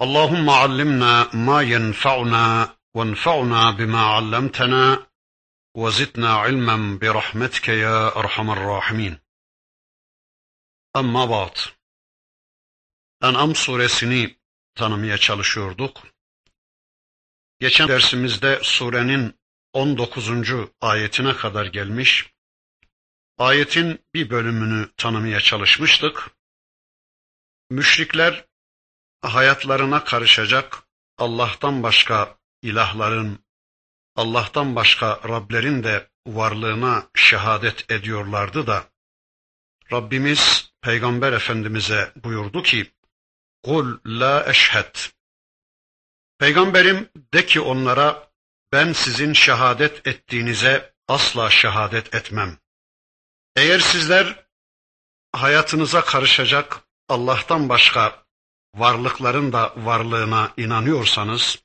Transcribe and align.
اللهم 0.00 0.50
علمنا 0.50 1.34
ما 1.34 1.62
ينفعنا 1.62 2.76
وانفعنا 2.94 3.70
بما 3.70 4.00
علمتنا 4.00 5.06
وزدنا 5.74 6.34
علما 6.34 6.98
برحمتك 6.98 7.68
يا 7.68 8.16
ارحم 8.16 8.50
الراحمين. 8.50 9.18
Amma 10.94 11.30
ba'd. 11.30 11.58
En'am 13.22 13.54
suresini 13.54 14.36
tanımaya 14.74 15.18
çalışıyorduk. 15.18 16.06
Geçen 17.60 17.88
dersimizde 17.88 18.60
surenin 18.62 19.40
19. 19.72 20.30
ayetine 20.80 21.36
kadar 21.36 21.66
gelmiş. 21.66 22.32
Ayetin 23.38 24.04
bir 24.14 24.30
bölümünü 24.30 24.90
tanımaya 24.96 25.40
çalışmıştık. 25.40 26.30
Müşrikler 27.70 28.44
hayatlarına 29.21 30.03
karışacak 30.03 30.83
Allah'tan 31.17 31.83
başka 31.83 32.37
ilahların, 32.61 33.39
Allah'tan 34.15 34.75
başka 34.75 35.19
Rablerin 35.29 35.83
de 35.83 36.09
varlığına 36.27 37.07
şehadet 37.15 37.91
ediyorlardı 37.91 38.67
da 38.67 38.83
Rabbimiz 39.91 40.71
Peygamber 40.81 41.33
Efendimiz'e 41.33 42.11
buyurdu 42.15 42.63
ki 42.63 42.91
Kul 43.63 43.97
la 44.05 44.49
eşhed 44.49 44.95
Peygamberim 46.39 47.09
de 47.33 47.45
ki 47.45 47.61
onlara 47.61 48.31
ben 48.71 48.93
sizin 48.93 49.33
şehadet 49.33 50.07
ettiğinize 50.07 50.93
asla 51.07 51.49
şehadet 51.49 52.15
etmem. 52.15 52.57
Eğer 53.55 53.79
sizler 53.79 54.45
hayatınıza 55.31 56.05
karışacak 56.05 56.81
Allah'tan 57.09 57.69
başka 57.69 58.24
varlıkların 58.75 59.53
da 59.53 59.73
varlığına 59.77 60.53
inanıyorsanız, 60.57 61.63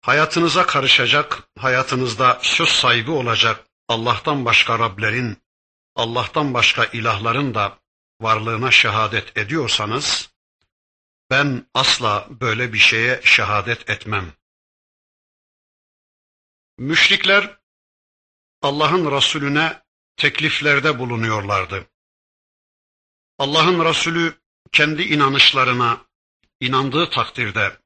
hayatınıza 0.00 0.66
karışacak, 0.66 1.48
hayatınızda 1.58 2.38
söz 2.42 2.68
sahibi 2.68 3.10
olacak 3.10 3.66
Allah'tan 3.88 4.44
başka 4.44 4.78
Rablerin, 4.78 5.38
Allah'tan 5.94 6.54
başka 6.54 6.84
ilahların 6.84 7.54
da 7.54 7.78
varlığına 8.20 8.70
şehadet 8.70 9.38
ediyorsanız, 9.38 10.30
ben 11.30 11.66
asla 11.74 12.26
böyle 12.30 12.72
bir 12.72 12.78
şeye 12.78 13.20
şehadet 13.24 13.90
etmem. 13.90 14.32
Müşrikler 16.78 17.58
Allah'ın 18.62 19.10
Resulüne 19.16 19.82
tekliflerde 20.16 20.98
bulunuyorlardı. 20.98 21.86
Allah'ın 23.38 23.84
Resulü 23.84 24.40
kendi 24.72 25.02
inanışlarına 25.02 26.00
inandığı 26.60 27.10
takdirde, 27.10 27.78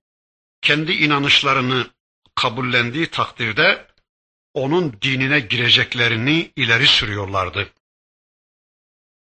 kendi 0.61 0.93
inanışlarını 0.93 1.91
kabullendiği 2.35 3.07
takdirde 3.07 3.87
onun 4.55 5.01
dinine 5.03 5.41
gireceklerini 5.41 6.53
ileri 6.57 6.87
sürüyorlardı. 6.87 7.73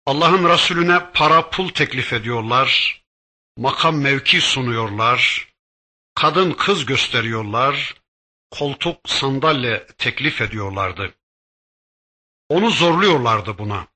Allah'ın 0.06 0.50
Resulüne 0.50 1.12
para 1.12 1.50
pul 1.50 1.70
teklif 1.70 2.14
ediyorlar, 2.14 3.02
makam 3.58 4.02
mevki 4.02 4.42
sunuyorlar, 4.42 5.50
kadın 6.16 6.52
kız 6.52 6.86
gösteriyorlar, 6.86 7.96
koltuk 8.52 9.10
sandalye 9.10 9.88
teklif 9.88 10.42
ediyorlardı. 10.42 11.14
Onu 12.50 12.70
zorluyorlardı 12.70 13.58
buna. 13.58 13.88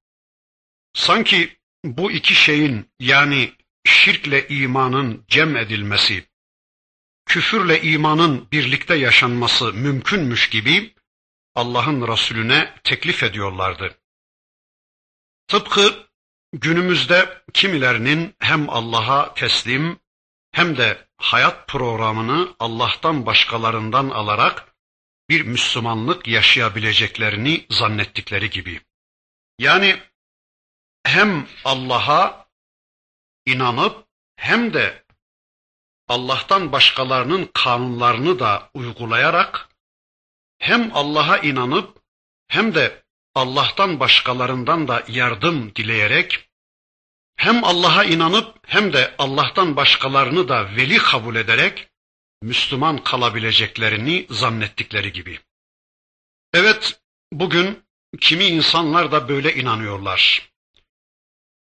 Sanki 0.93 1.57
bu 1.85 2.11
iki 2.11 2.35
şeyin 2.35 2.91
yani 2.99 3.53
şirkle 3.83 4.47
imanın 4.47 5.25
cem 5.27 5.57
edilmesi, 5.57 6.25
küfürle 7.25 7.81
imanın 7.81 8.51
birlikte 8.51 8.95
yaşanması 8.95 9.73
mümkünmüş 9.73 10.49
gibi 10.49 10.95
Allah'ın 11.55 12.07
Resulüne 12.07 12.73
teklif 12.83 13.23
ediyorlardı. 13.23 13.97
Tıpkı 15.47 16.07
günümüzde 16.53 17.43
kimilerinin 17.53 18.35
hem 18.39 18.69
Allah'a 18.69 19.33
teslim 19.33 19.99
hem 20.51 20.77
de 20.77 21.07
hayat 21.17 21.67
programını 21.67 22.55
Allah'tan 22.59 23.25
başkalarından 23.25 24.09
alarak 24.09 24.75
bir 25.29 25.41
Müslümanlık 25.41 26.27
yaşayabileceklerini 26.27 27.65
zannettikleri 27.69 28.49
gibi. 28.49 28.81
Yani 29.59 29.99
hem 31.03 31.47
Allah'a 31.65 32.42
inanıp 33.45 34.07
hem 34.35 34.73
de 34.73 35.03
Allah'tan 36.07 36.71
başkalarının 36.71 37.49
kanunlarını 37.53 38.39
da 38.39 38.69
uygulayarak 38.73 39.69
hem 40.59 40.91
Allah'a 40.93 41.37
inanıp 41.37 42.01
hem 42.47 42.75
de 42.75 43.03
Allah'tan 43.35 43.99
başkalarından 43.99 44.87
da 44.87 45.03
yardım 45.07 45.75
dileyerek 45.75 46.49
hem 47.35 47.63
Allah'a 47.63 48.03
inanıp 48.03 48.57
hem 48.67 48.93
de 48.93 49.15
Allah'tan 49.17 49.75
başkalarını 49.75 50.47
da 50.47 50.75
veli 50.75 50.97
kabul 50.97 51.35
ederek 51.35 51.87
Müslüman 52.41 53.03
kalabileceklerini 53.03 54.27
zannettikleri 54.29 55.11
gibi. 55.11 55.39
Evet, 56.53 57.01
bugün 57.31 57.83
kimi 58.19 58.45
insanlar 58.45 59.11
da 59.11 59.29
böyle 59.29 59.55
inanıyorlar. 59.55 60.51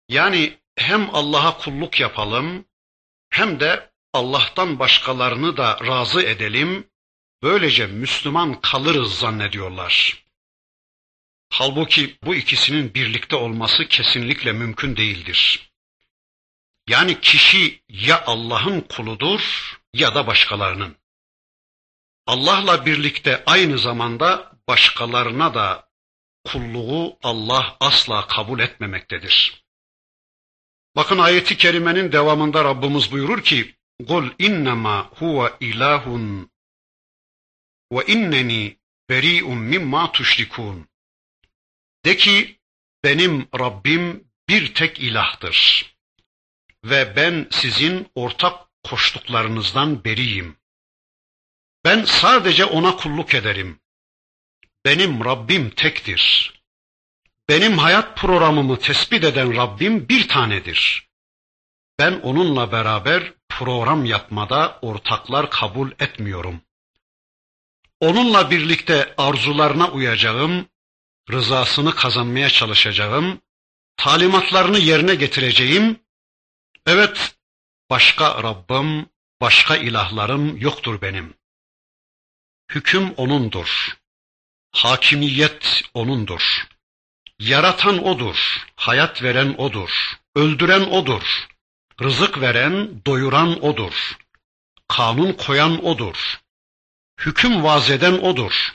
Yani 0.08 0.58
hem 0.82 1.14
Allah'a 1.14 1.58
kulluk 1.58 2.00
yapalım 2.00 2.64
hem 3.30 3.60
de 3.60 3.92
Allah'tan 4.12 4.78
başkalarını 4.78 5.56
da 5.56 5.78
razı 5.86 6.22
edelim. 6.22 6.88
Böylece 7.42 7.86
Müslüman 7.86 8.60
kalırız 8.60 9.18
zannediyorlar. 9.18 10.24
Halbuki 11.50 12.18
bu 12.24 12.34
ikisinin 12.34 12.94
birlikte 12.94 13.36
olması 13.36 13.88
kesinlikle 13.88 14.52
mümkün 14.52 14.96
değildir. 14.96 15.72
Yani 16.88 17.20
kişi 17.20 17.82
ya 17.88 18.24
Allah'ın 18.26 18.80
kuludur 18.80 19.72
ya 19.94 20.14
da 20.14 20.26
başkalarının. 20.26 20.96
Allah'la 22.26 22.86
birlikte 22.86 23.42
aynı 23.46 23.78
zamanda 23.78 24.52
başkalarına 24.68 25.54
da 25.54 25.88
kulluğu 26.44 27.18
Allah 27.22 27.76
asla 27.80 28.26
kabul 28.26 28.60
etmemektedir. 28.60 29.61
Bakın 30.96 31.18
ayeti 31.18 31.56
kerimenin 31.56 32.12
devamında 32.12 32.64
Rabbimiz 32.64 33.12
buyurur 33.12 33.42
ki 33.42 33.74
innema 34.38 35.08
huve 35.08 35.52
ilahun 35.60 36.50
ve 37.92 38.04
inneni 38.06 38.78
beri'un 39.08 39.58
mimma 39.58 40.12
tuşrikun. 40.12 40.88
De 42.04 42.16
ki 42.16 42.58
benim 43.04 43.48
Rabbim 43.58 44.24
bir 44.48 44.74
tek 44.74 45.00
ilahtır 45.00 45.86
ve 46.84 47.16
ben 47.16 47.48
sizin 47.50 48.10
ortak 48.14 48.68
koştuklarınızdan 48.82 50.04
beriyim. 50.04 50.56
Ben 51.84 52.04
sadece 52.04 52.64
ona 52.64 52.96
kulluk 52.96 53.34
ederim. 53.34 53.80
Benim 54.84 55.24
Rabbim 55.24 55.70
tektir. 55.70 56.52
Benim 57.52 57.78
hayat 57.78 58.16
programımı 58.16 58.78
tespit 58.78 59.24
eden 59.24 59.56
Rabbim 59.56 60.08
bir 60.08 60.28
tanedir. 60.28 61.08
Ben 61.98 62.20
onunla 62.22 62.72
beraber 62.72 63.32
program 63.48 64.04
yapmada 64.04 64.78
ortaklar 64.82 65.50
kabul 65.50 65.90
etmiyorum. 65.90 66.60
Onunla 68.00 68.50
birlikte 68.50 69.14
arzularına 69.18 69.90
uyacağım, 69.90 70.66
rızasını 71.32 71.94
kazanmaya 71.94 72.48
çalışacağım, 72.48 73.40
talimatlarını 73.96 74.78
yerine 74.78 75.14
getireceğim. 75.14 76.00
Evet, 76.86 77.34
başka 77.90 78.42
Rabbim, 78.42 79.06
başka 79.40 79.76
ilahlarım 79.76 80.56
yoktur 80.56 81.02
benim. 81.02 81.34
Hüküm 82.70 83.14
O'nundur. 83.16 83.96
Hakimiyet 84.70 85.82
O'nundur. 85.94 86.71
Yaratan 87.38 88.04
odur, 88.04 88.66
hayat 88.76 89.22
veren 89.22 89.54
odur, 89.58 89.90
öldüren 90.34 90.80
odur, 90.80 91.48
rızık 92.02 92.40
veren, 92.40 93.02
doyuran 93.06 93.64
odur. 93.64 94.16
kanun 94.88 95.32
koyan 95.32 95.84
odur. 95.84 96.40
Hüküm 97.20 97.64
vazeden 97.64 98.12
odur. 98.12 98.74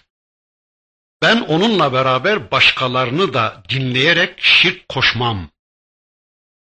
Ben 1.22 1.42
onunla 1.42 1.94
beraber 1.94 2.52
başkalarını 2.52 3.34
da 3.34 3.64
dinleyerek 3.70 4.42
şirk 4.42 4.90
koşmam. 4.90 5.50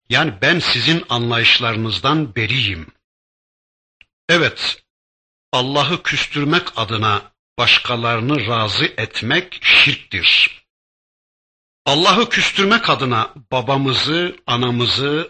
Yani 0.10 0.34
ben 0.42 0.60
sizin 0.60 1.06
anlayışlarınızdan 1.10 2.36
beriyim. 2.36 2.88
Evet, 4.30 4.84
Allah'ı 5.52 6.04
küstürmek 6.04 6.64
adına 6.76 7.32
başkalarını 7.58 8.48
razı 8.48 8.86
etmek 8.86 9.60
şirktir. 9.62 10.60
Allah'ı 11.90 12.30
küstürmek 12.30 12.90
adına 12.90 13.34
babamızı, 13.52 14.36
anamızı, 14.48 15.30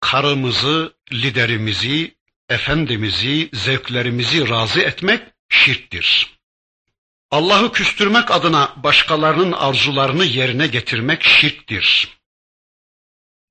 karımızı, 0.00 0.94
liderimizi, 1.12 2.14
efendimizi, 2.48 3.50
zevklerimizi 3.52 4.48
razı 4.48 4.80
etmek 4.80 5.22
şirktir. 5.48 6.38
Allah'ı 7.30 7.72
küstürmek 7.72 8.30
adına 8.30 8.72
başkalarının 8.76 9.52
arzularını 9.52 10.24
yerine 10.24 10.66
getirmek 10.66 11.22
şirktir. 11.22 12.18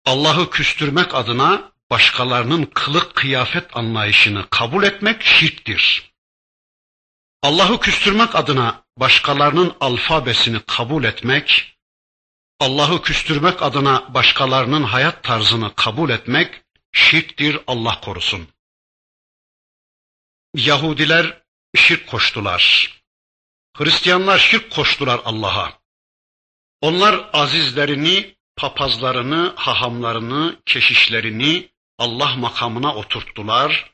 Allah'ı 0.05 0.49
küstürmek 0.49 1.15
adına 1.15 1.71
başkalarının 1.91 2.65
kılık 2.65 3.15
kıyafet 3.15 3.77
anlayışını 3.77 4.49
kabul 4.49 4.83
etmek 4.83 5.23
şirktir. 5.23 6.13
Allah'ı 7.43 7.79
küstürmek 7.79 8.35
adına 8.35 8.83
başkalarının 8.97 9.75
alfabesini 9.79 10.59
kabul 10.67 11.03
etmek, 11.03 11.72
Allah'ı 12.63 13.01
küstürmek 13.01 13.61
adına 13.63 14.13
başkalarının 14.13 14.83
hayat 14.83 15.23
tarzını 15.23 15.75
kabul 15.75 16.09
etmek 16.09 16.61
şirktir 16.91 17.59
Allah 17.67 18.01
korusun. 18.01 18.47
Yahudiler 20.55 21.41
şirk 21.75 22.07
koştular. 22.07 22.93
Hristiyanlar 23.77 24.39
şirk 24.39 24.71
koştular 24.71 25.21
Allah'a. 25.25 25.79
Onlar 26.81 27.29
azizlerini, 27.33 28.35
papazlarını, 28.55 29.53
hahamlarını, 29.55 30.61
keşişlerini 30.65 31.69
Allah 31.97 32.35
makamına 32.35 32.95
oturttular 32.95 33.93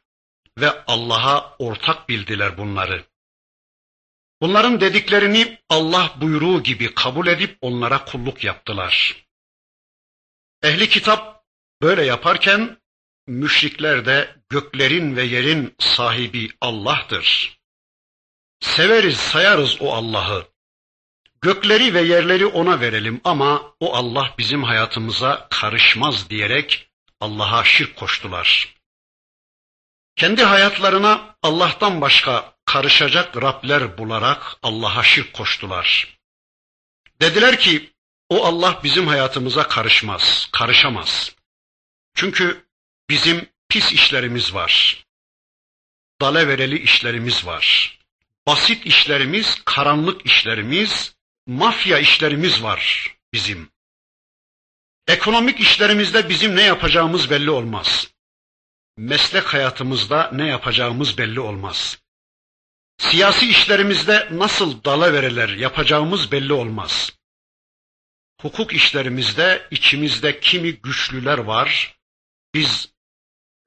ve 0.57 0.83
Allah'a 0.87 1.55
ortak 1.59 2.09
bildiler 2.09 2.57
bunları. 2.57 3.08
Bunların 4.41 4.81
dediklerini 4.81 5.59
Allah 5.69 6.15
buyruğu 6.21 6.63
gibi 6.63 6.93
kabul 6.93 7.27
edip 7.27 7.57
onlara 7.61 8.05
kulluk 8.05 8.43
yaptılar. 8.43 9.25
Ehli 10.63 10.89
kitap 10.89 11.43
böyle 11.81 12.05
yaparken 12.05 12.77
müşrikler 13.27 14.05
de 14.05 14.35
göklerin 14.49 15.15
ve 15.15 15.23
yerin 15.23 15.75
sahibi 15.79 16.49
Allah'tır. 16.61 17.59
Severiz, 18.59 19.17
sayarız 19.17 19.81
o 19.81 19.93
Allah'ı. 19.93 20.47
Gökleri 21.41 21.93
ve 21.93 22.01
yerleri 22.01 22.45
ona 22.45 22.81
verelim 22.81 23.21
ama 23.23 23.75
o 23.79 23.95
Allah 23.95 24.35
bizim 24.37 24.63
hayatımıza 24.63 25.47
karışmaz 25.49 26.29
diyerek 26.29 26.89
Allah'a 27.19 27.63
şirk 27.63 27.95
koştular. 27.95 28.75
Kendi 30.15 30.43
hayatlarına 30.43 31.35
Allah'tan 31.43 32.01
başka 32.01 32.53
karışacak 32.69 33.37
Rabler 33.37 33.97
bularak 33.97 34.55
Allah'a 34.63 35.03
şirk 35.03 35.33
koştular. 35.33 36.17
Dediler 37.21 37.59
ki 37.59 37.93
o 38.29 38.45
Allah 38.45 38.79
bizim 38.83 39.07
hayatımıza 39.07 39.67
karışmaz, 39.67 40.49
karışamaz. 40.51 41.35
Çünkü 42.15 42.65
bizim 43.09 43.49
pis 43.69 43.91
işlerimiz 43.91 44.53
var. 44.53 45.05
Dale 46.21 46.47
vereli 46.47 46.79
işlerimiz 46.79 47.45
var. 47.45 47.97
Basit 48.47 48.85
işlerimiz, 48.85 49.61
karanlık 49.65 50.25
işlerimiz, 50.25 51.15
mafya 51.47 51.99
işlerimiz 51.99 52.63
var 52.63 53.13
bizim. 53.33 53.71
Ekonomik 55.07 55.59
işlerimizde 55.59 56.29
bizim 56.29 56.55
ne 56.55 56.63
yapacağımız 56.63 57.29
belli 57.29 57.51
olmaz. 57.51 58.07
Meslek 58.97 59.53
hayatımızda 59.53 60.29
ne 60.33 60.47
yapacağımız 60.47 61.17
belli 61.17 61.39
olmaz. 61.39 61.99
Siyasi 62.99 63.49
işlerimizde 63.49 64.27
nasıl 64.31 64.83
dala 64.83 65.13
vereler 65.13 65.49
yapacağımız 65.49 66.31
belli 66.31 66.53
olmaz. 66.53 67.11
Hukuk 68.41 68.73
işlerimizde 68.73 69.67
içimizde 69.71 70.39
kimi 70.39 70.71
güçlüler 70.71 71.37
var. 71.37 71.99
Biz 72.53 72.93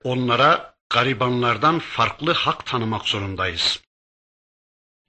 onlara 0.05 0.77
garibanlardan 0.91 1.79
farklı 1.79 2.33
hak 2.33 2.67
tanımak 2.67 3.09
zorundayız. 3.09 3.83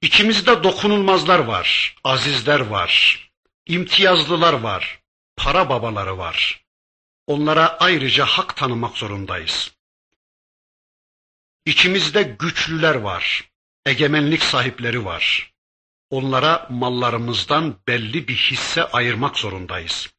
İçimizde 0.02 0.64
dokunulmazlar 0.64 1.40
var, 1.40 1.96
azizler 2.04 2.60
var, 2.60 3.24
imtiyazlılar 3.66 4.54
var, 4.54 5.02
para 5.38 5.70
babaları 5.70 6.18
var. 6.18 6.66
Onlara 7.28 7.78
ayrıca 7.80 8.26
hak 8.26 8.58
tanımak 8.58 8.98
zorundayız. 8.98 9.76
İçimizde 11.66 12.24
güçlüler 12.24 12.96
var, 12.96 13.53
egemenlik 13.86 14.44
sahipleri 14.44 15.06
var. 15.06 15.54
Onlara 16.10 16.68
mallarımızdan 16.70 17.76
belli 17.88 18.28
bir 18.28 18.36
hisse 18.36 18.84
ayırmak 18.84 19.38
zorundayız. 19.38 20.14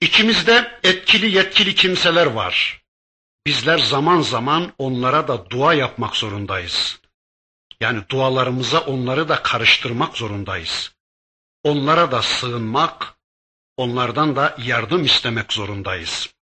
İçimizde 0.00 0.78
etkili 0.82 1.36
yetkili 1.36 1.74
kimseler 1.74 2.26
var. 2.26 2.82
Bizler 3.46 3.78
zaman 3.78 4.20
zaman 4.20 4.72
onlara 4.78 5.28
da 5.28 5.50
dua 5.50 5.74
yapmak 5.74 6.16
zorundayız. 6.16 7.00
Yani 7.80 8.02
dualarımıza 8.08 8.80
onları 8.80 9.28
da 9.28 9.42
karıştırmak 9.42 10.16
zorundayız. 10.16 10.92
Onlara 11.64 12.12
da 12.12 12.22
sığınmak, 12.22 13.14
onlardan 13.76 14.36
da 14.36 14.56
yardım 14.58 15.04
istemek 15.04 15.52
zorundayız. 15.52 16.34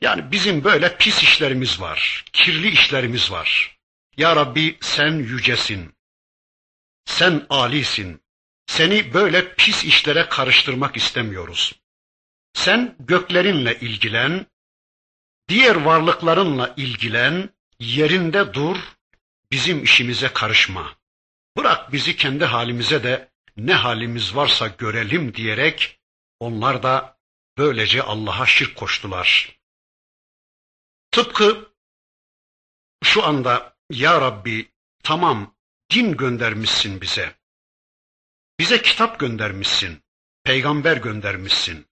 Yani 0.00 0.32
bizim 0.32 0.64
böyle 0.64 0.96
pis 0.96 1.22
işlerimiz 1.22 1.80
var, 1.80 2.24
kirli 2.32 2.68
işlerimiz 2.70 3.30
var. 3.30 3.79
Ya 4.16 4.36
Rabbi 4.36 4.78
sen 4.80 5.12
yücesin. 5.12 5.94
Sen 7.04 7.46
alisin. 7.50 8.22
Seni 8.66 9.14
böyle 9.14 9.54
pis 9.54 9.84
işlere 9.84 10.28
karıştırmak 10.28 10.96
istemiyoruz. 10.96 11.80
Sen 12.52 12.96
göklerinle 13.00 13.80
ilgilen, 13.80 14.46
diğer 15.48 15.76
varlıklarınla 15.76 16.74
ilgilen, 16.76 17.50
yerinde 17.78 18.54
dur, 18.54 18.76
bizim 19.52 19.84
işimize 19.84 20.28
karışma. 20.32 20.96
Bırak 21.56 21.92
bizi 21.92 22.16
kendi 22.16 22.44
halimize 22.44 23.02
de 23.04 23.30
ne 23.56 23.74
halimiz 23.74 24.36
varsa 24.36 24.66
görelim 24.66 25.34
diyerek 25.34 26.00
onlar 26.40 26.82
da 26.82 27.18
böylece 27.58 28.02
Allah'a 28.02 28.46
şirk 28.46 28.76
koştular. 28.76 29.58
Tıpkı 31.10 31.74
şu 33.04 33.24
anda 33.24 33.76
ya 33.90 34.20
Rabbi 34.20 34.70
tamam 35.02 35.54
din 35.90 36.16
göndermişsin 36.16 37.00
bize. 37.00 37.36
Bize 38.58 38.82
kitap 38.82 39.20
göndermişsin. 39.20 40.02
Peygamber 40.44 40.96
göndermişsin. 40.96 41.86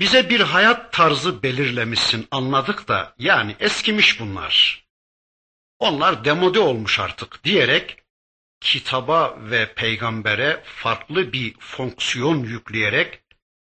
Bize 0.00 0.30
bir 0.30 0.40
hayat 0.40 0.92
tarzı 0.92 1.42
belirlemişsin 1.42 2.28
anladık 2.30 2.88
da 2.88 3.14
yani 3.18 3.56
eskimiş 3.60 4.20
bunlar. 4.20 4.84
Onlar 5.78 6.24
demode 6.24 6.60
olmuş 6.60 6.98
artık 6.98 7.44
diyerek 7.44 8.02
kitaba 8.60 9.50
ve 9.50 9.74
peygambere 9.74 10.62
farklı 10.64 11.32
bir 11.32 11.58
fonksiyon 11.58 12.38
yükleyerek 12.38 13.22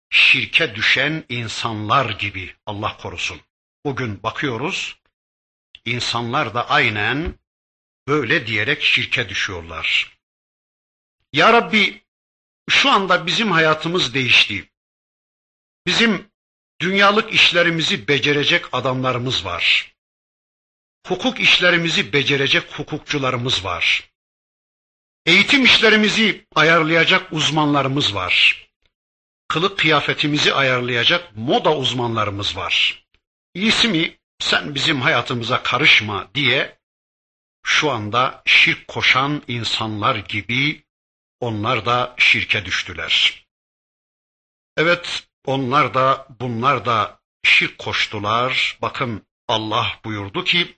şirke 0.10 0.76
düşen 0.76 1.24
insanlar 1.30 2.10
gibi 2.10 2.56
Allah 2.66 2.98
korusun. 2.98 3.42
Bugün 3.86 4.24
bakıyoruz 4.24 5.00
insanlar 5.86 6.54
da 6.54 6.70
aynen 6.70 7.40
böyle 8.08 8.48
diyerek 8.48 8.84
şirke 8.84 9.30
düşüyorlar. 9.30 10.18
Ya 11.34 11.54
Rabbi 11.54 12.06
şu 12.70 12.90
anda 12.90 13.26
bizim 13.26 13.52
hayatımız 13.52 14.14
değişti. 14.14 14.70
Bizim 15.86 16.32
dünyalık 16.82 17.34
işlerimizi 17.34 18.08
becerecek 18.08 18.66
adamlarımız 18.72 19.46
var. 19.46 19.96
Hukuk 21.08 21.40
işlerimizi 21.40 22.14
becerecek 22.14 22.80
hukukçularımız 22.80 23.66
var. 23.66 24.10
Eğitim 25.26 25.64
işlerimizi 25.64 26.46
ayarlayacak 26.56 27.34
uzmanlarımız 27.34 28.16
var. 28.16 28.66
Kılık 29.48 29.80
kıyafetimizi 29.80 30.54
ayarlayacak 30.54 31.36
moda 31.36 31.78
uzmanlarımız 31.78 32.58
var. 32.58 33.06
İyisi 33.54 33.88
mi 33.88 34.18
sen 34.40 34.76
bizim 34.76 35.02
hayatımıza 35.02 35.64
karışma 35.64 36.28
diye 36.36 36.80
şu 37.64 37.92
anda 37.92 38.42
şirk 38.46 38.88
koşan 38.88 39.44
insanlar 39.48 40.16
gibi 40.16 40.86
onlar 41.40 41.86
da 41.86 42.16
şirke 42.18 42.66
düştüler. 42.66 43.46
Evet 44.78 45.28
onlar 45.46 45.94
da 45.94 46.28
bunlar 46.40 46.86
da 46.86 47.20
şirk 47.44 47.78
koştular. 47.78 48.78
Bakın 48.82 49.28
Allah 49.48 50.00
buyurdu 50.06 50.44
ki 50.44 50.78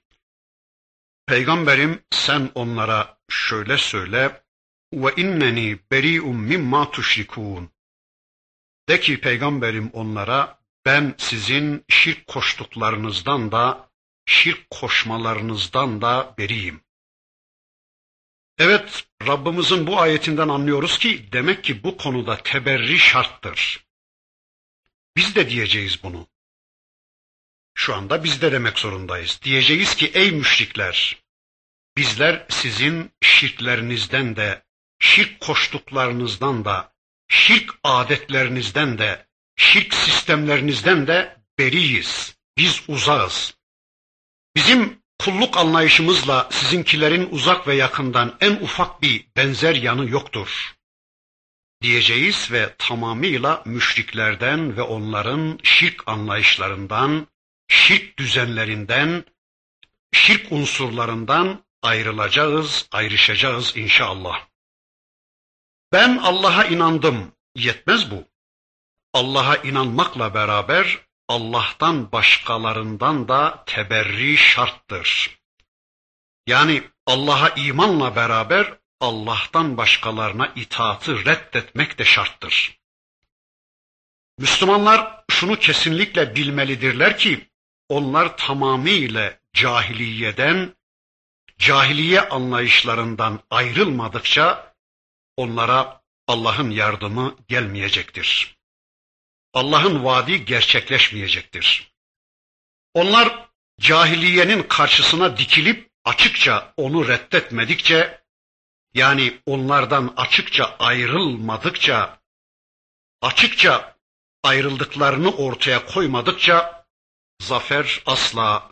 Peygamberim 1.28 2.04
sen 2.12 2.52
onlara 2.56 3.18
şöyle 3.30 3.78
söyle 3.78 4.44
ve 4.94 5.14
inneni 5.18 5.80
beri'un 5.92 6.36
mimma 6.36 6.92
tuşrikun. 6.92 7.72
De 8.90 9.00
ki 9.00 9.22
peygamberim 9.22 9.90
onlara 9.94 10.57
ben 10.88 11.16
sizin 11.18 11.86
şirk 11.90 12.28
koştuklarınızdan 12.28 13.52
da 13.52 13.90
şirk 14.26 14.70
koşmalarınızdan 14.70 16.02
da 16.02 16.36
beriyim. 16.38 16.84
Evet 18.58 19.08
Rabbimizin 19.28 19.88
bu 19.88 20.00
ayetinden 20.00 20.48
anlıyoruz 20.48 21.00
ki 21.00 21.30
demek 21.32 21.64
ki 21.64 21.84
bu 21.84 21.98
konuda 21.98 22.38
teberri 22.38 23.00
şarttır. 23.00 23.86
Biz 25.16 25.36
de 25.36 25.50
diyeceğiz 25.50 26.04
bunu. 26.04 26.28
Şu 27.74 27.96
anda 27.96 28.24
biz 28.24 28.42
de 28.42 28.52
demek 28.52 28.80
zorundayız. 28.80 29.40
Diyeceğiz 29.44 29.96
ki 29.96 30.12
ey 30.14 30.32
müşrikler 30.32 31.24
bizler 31.98 32.46
sizin 32.50 33.12
şirklerinizden 33.22 34.36
de 34.36 34.64
şirk 35.00 35.40
koştuklarınızdan 35.40 36.66
da 36.66 36.94
şirk 37.28 37.74
adetlerinizden 37.84 38.98
de 38.98 39.27
şirk 39.58 39.94
sistemlerinizden 39.94 41.08
de 41.08 41.38
beriyiz. 41.60 42.38
Biz 42.58 42.84
uzağız. 42.88 43.58
Bizim 44.56 45.02
kulluk 45.20 45.58
anlayışımızla 45.58 46.50
sizinkilerin 46.52 47.30
uzak 47.32 47.68
ve 47.68 47.76
yakından 47.76 48.38
en 48.42 48.52
ufak 48.52 49.02
bir 49.02 49.26
benzer 49.38 49.76
yanı 49.76 50.10
yoktur. 50.10 50.76
Diyeceğiz 51.82 52.52
ve 52.52 52.76
tamamıyla 52.78 53.64
müşriklerden 53.66 54.78
ve 54.78 54.82
onların 54.82 55.60
şirk 55.64 56.08
anlayışlarından, 56.08 57.28
şirk 57.68 58.20
düzenlerinden, 58.20 59.26
şirk 60.14 60.52
unsurlarından 60.52 61.64
ayrılacağız, 61.82 62.88
ayrışacağız 62.92 63.78
inşallah. 63.78 64.48
Ben 65.92 66.18
Allah'a 66.18 66.66
inandım. 66.66 67.32
Yetmez 67.56 68.12
bu. 68.12 68.24
Allah'a 69.18 69.56
inanmakla 69.56 70.34
beraber 70.34 71.00
Allah'tan 71.28 72.12
başkalarından 72.12 73.28
da 73.28 73.64
teberri 73.66 74.38
şarttır. 74.38 75.40
Yani 76.48 76.84
Allah'a 77.06 77.50
imanla 77.50 78.16
beraber 78.16 78.78
Allah'tan 79.00 79.78
başkalarına 79.78 80.54
itaatı 80.56 81.26
reddetmek 81.26 82.00
de 82.00 82.06
şarttır. 82.06 82.80
Müslümanlar 84.40 85.24
şunu 85.32 85.56
kesinlikle 85.60 86.36
bilmelidirler 86.36 87.18
ki 87.18 87.50
onlar 87.90 88.38
tamamıyla 88.38 89.40
cahiliyeden, 89.54 90.76
cahiliye 91.58 92.30
anlayışlarından 92.30 93.40
ayrılmadıkça 93.50 94.74
onlara 95.38 96.02
Allah'ın 96.28 96.70
yardımı 96.70 97.36
gelmeyecektir. 97.48 98.57
Allah'ın 99.58 100.04
vaadi 100.04 100.46
gerçekleşmeyecektir. 100.46 101.92
Onlar 102.94 103.50
cahiliyenin 103.80 104.64
karşısına 104.64 105.38
dikilip 105.38 105.90
açıkça 106.06 106.74
onu 106.78 107.08
reddetmedikçe 107.08 108.22
yani 108.94 109.42
onlardan 109.46 110.14
açıkça 110.18 110.76
ayrılmadıkça 110.80 112.20
açıkça 113.22 113.98
ayrıldıklarını 114.44 115.36
ortaya 115.36 115.86
koymadıkça 115.86 116.86
zafer 117.42 118.02
asla 118.06 118.72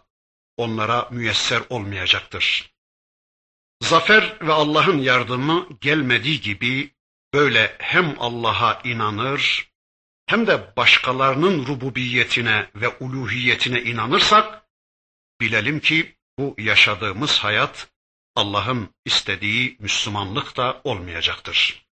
onlara 0.58 1.08
müyesser 1.12 1.62
olmayacaktır. 1.70 2.74
Zafer 3.82 4.38
ve 4.42 4.54
Allah'ın 4.54 4.98
yardımı 4.98 5.68
gelmediği 5.82 6.42
gibi 6.42 6.96
böyle 7.34 7.76
hem 7.80 8.16
Allah'a 8.20 8.82
inanır 8.84 9.75
hem 10.27 10.47
de 10.47 10.77
başkalarının 10.77 11.67
rububiyetine 11.67 12.71
ve 12.75 12.89
uluhiyetine 12.89 13.83
inanırsak 13.83 14.63
bilelim 15.41 15.81
ki 15.81 16.17
bu 16.39 16.55
yaşadığımız 16.59 17.39
hayat 17.39 17.89
Allah'ın 18.37 18.95
istediği 19.05 19.77
Müslümanlık 19.81 20.57
da 20.57 20.81
olmayacaktır. 20.85 21.87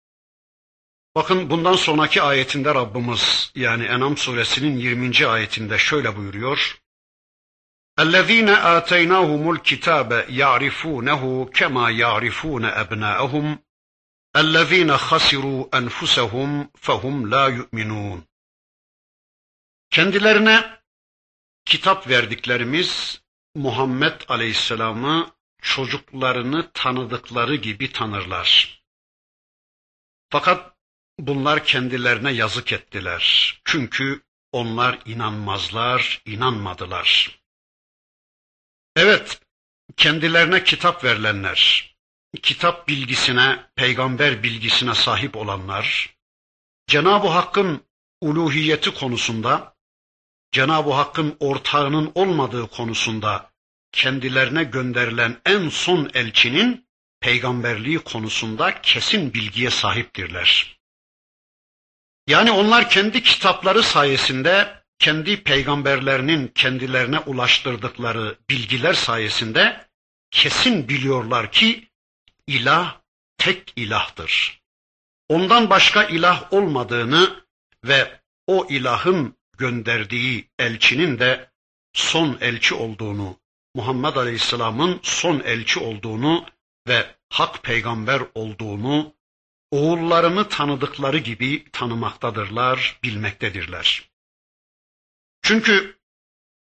Bakın 1.17 1.51
bundan 1.51 1.77
sonraki 1.77 2.23
ayetinde 2.23 2.75
Rabbimiz 2.75 3.53
yani 3.55 3.85
Enam 3.85 4.17
suresinin 4.17 4.77
20. 4.77 5.27
ayetinde 5.27 5.79
şöyle 5.79 6.17
buyuruyor. 6.17 6.79
اَلَّذ۪ينَ 7.99 8.51
آتَيْنَاهُمُ 8.77 9.57
الْكِتَابَ 9.57 10.11
يَعْرِفُونَهُ 10.41 11.51
كَمَا 11.59 11.87
يَعْرِفُونَ 12.03 12.65
أَبْنَاءَهُمْ 12.83 13.59
اَلَّذ۪ينَ 14.37 14.91
خَسِرُوا 14.97 15.61
أَنْفُسَهُمْ 15.79 16.51
فَهُمْ 16.87 17.15
لَا 17.33 17.45
يُؤْمِنُونَ 17.59 18.23
Kendilerine 19.91 20.81
kitap 21.65 22.09
verdiklerimiz 22.09 23.21
Muhammed 23.55 24.21
Aleyhisselam'ı 24.29 25.31
çocuklarını 25.63 26.71
tanıdıkları 26.73 27.57
gibi 27.57 27.93
tanırlar. 27.93 28.83
Fakat 30.31 30.77
bunlar 31.19 31.65
kendilerine 31.65 32.33
yazık 32.33 32.73
ettiler. 32.73 33.61
Çünkü 33.65 34.23
onlar 34.53 34.99
inanmazlar, 35.05 36.23
inanmadılar. 36.27 37.41
Evet, 38.97 39.41
kendilerine 39.97 40.65
kitap 40.65 41.05
verilenler, 41.05 41.90
kitap 42.38 42.88
bilgisine, 42.88 43.60
peygamber 43.76 44.44
bilgisine 44.44 44.96
sahip 44.96 45.36
olanlar, 45.36 46.16
Cenab-ı 46.88 47.28
Hakk'ın 47.28 47.84
uluhiyeti 48.22 48.94
konusunda, 48.94 49.76
Cenab-ı 50.52 50.94
Hakk'ın 50.94 51.38
ortağının 51.40 52.12
olmadığı 52.16 52.68
konusunda 52.68 53.52
kendilerine 53.92 54.64
gönderilen 54.64 55.38
en 55.46 55.70
son 55.70 56.12
elçinin 56.14 56.88
peygamberliği 57.20 58.00
konusunda 58.00 58.82
kesin 58.82 59.34
bilgiye 59.34 59.70
sahiptirler. 59.70 60.78
Yani 62.28 62.52
onlar 62.52 62.90
kendi 62.90 63.24
kitapları 63.24 63.84
sayesinde 63.84 64.84
kendi 65.00 65.44
peygamberlerinin 65.44 66.48
kendilerine 66.48 67.20
ulaştırdıkları 67.20 68.38
bilgiler 68.50 68.94
sayesinde 68.94 69.88
kesin 70.32 70.90
biliyorlar 70.90 71.52
ki 71.52 71.91
ilah 72.48 73.02
tek 73.38 73.74
ilahtır. 73.76 74.62
Ondan 75.30 75.70
başka 75.70 76.04
ilah 76.04 76.54
olmadığını 76.54 77.44
ve 77.86 78.20
o 78.48 78.68
ilahın 78.70 79.38
gönderdiği 79.58 80.50
elçinin 80.60 81.20
de 81.20 81.52
son 81.94 82.38
elçi 82.42 82.76
olduğunu, 82.76 83.40
Muhammed 83.76 84.16
Aleyhisselam'ın 84.16 85.00
son 85.04 85.40
elçi 85.40 85.80
olduğunu 85.80 86.46
ve 86.88 87.16
hak 87.30 87.64
peygamber 87.64 88.22
olduğunu 88.36 89.14
oğullarını 89.72 90.50
tanıdıkları 90.50 91.18
gibi 91.18 91.72
tanımaktadırlar, 91.72 93.00
bilmektedirler. 93.04 94.10
Çünkü 95.42 96.00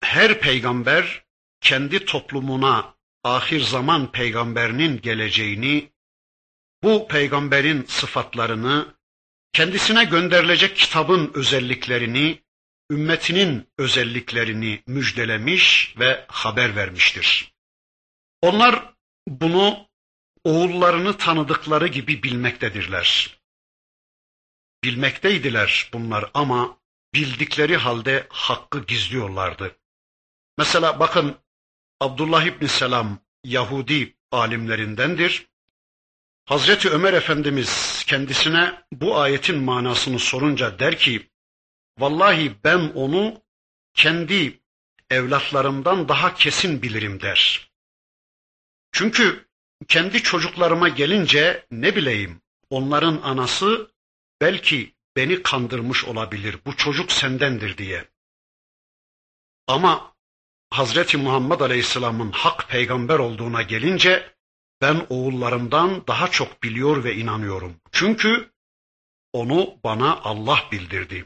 her 0.04 0.40
peygamber 0.40 1.26
kendi 1.62 2.06
toplumuna 2.06 2.96
ahir 3.24 3.62
zaman 3.62 4.12
peygamberinin 4.12 5.02
geleceğini, 5.02 5.92
bu 6.84 7.08
peygamberin 7.08 7.84
sıfatlarını, 7.84 8.96
kendisine 9.54 10.04
gönderilecek 10.04 10.78
kitabın 10.78 11.32
özelliklerini, 11.34 12.44
ümmetinin 12.92 13.70
özelliklerini 13.78 14.84
müjdelemiş 14.88 15.96
ve 16.00 16.26
haber 16.28 16.76
vermiştir. 16.76 17.54
Onlar 18.42 18.94
bunu 19.28 19.88
oğullarını 20.44 21.18
tanıdıkları 21.18 21.88
gibi 21.88 22.24
bilmektedirler. 22.24 23.40
Bilmekteydiler 24.84 25.90
bunlar 25.94 26.32
ama 26.34 26.78
bildikleri 27.14 27.78
halde 27.78 28.28
hakkı 28.30 28.86
gizliyorlardı. 28.86 29.78
Mesela 30.58 31.00
bakın 31.00 31.38
Abdullah 32.02 32.44
İbni 32.44 32.68
Selam 32.68 33.20
Yahudi 33.44 34.16
alimlerindendir. 34.32 35.48
Hazreti 36.46 36.90
Ömer 36.90 37.14
Efendimiz 37.14 38.04
kendisine 38.08 38.84
bu 38.92 39.18
ayetin 39.18 39.64
manasını 39.64 40.20
sorunca 40.20 40.80
der 40.80 40.98
ki, 40.98 41.30
Vallahi 41.98 42.64
ben 42.64 42.80
onu 42.80 43.42
kendi 43.94 44.62
evlatlarımdan 45.10 46.08
daha 46.08 46.34
kesin 46.34 46.82
bilirim 46.82 47.22
der. 47.22 47.72
Çünkü 48.92 49.48
kendi 49.88 50.24
çocuklarıma 50.24 50.90
gelince 50.90 51.66
ne 51.72 51.96
bileyim 51.96 52.42
onların 52.70 53.22
anası 53.22 53.92
belki 54.42 54.96
beni 55.16 55.44
kandırmış 55.44 56.06
olabilir. 56.06 56.58
Bu 56.66 56.78
çocuk 56.78 57.12
sendendir 57.12 57.78
diye. 57.78 58.08
Ama 59.68 60.11
Hazreti 60.72 61.18
Muhammed 61.18 61.60
Aleyhisselam'ın 61.60 62.32
hak 62.32 62.70
peygamber 62.70 63.20
olduğuna 63.20 63.62
gelince 63.62 64.34
ben 64.82 65.06
oğullarımdan 65.10 66.08
daha 66.08 66.32
çok 66.32 66.64
biliyor 66.64 67.04
ve 67.04 67.16
inanıyorum. 67.16 67.76
Çünkü 67.92 68.52
onu 69.34 69.76
bana 69.84 70.20
Allah 70.24 70.60
bildirdi. 70.72 71.26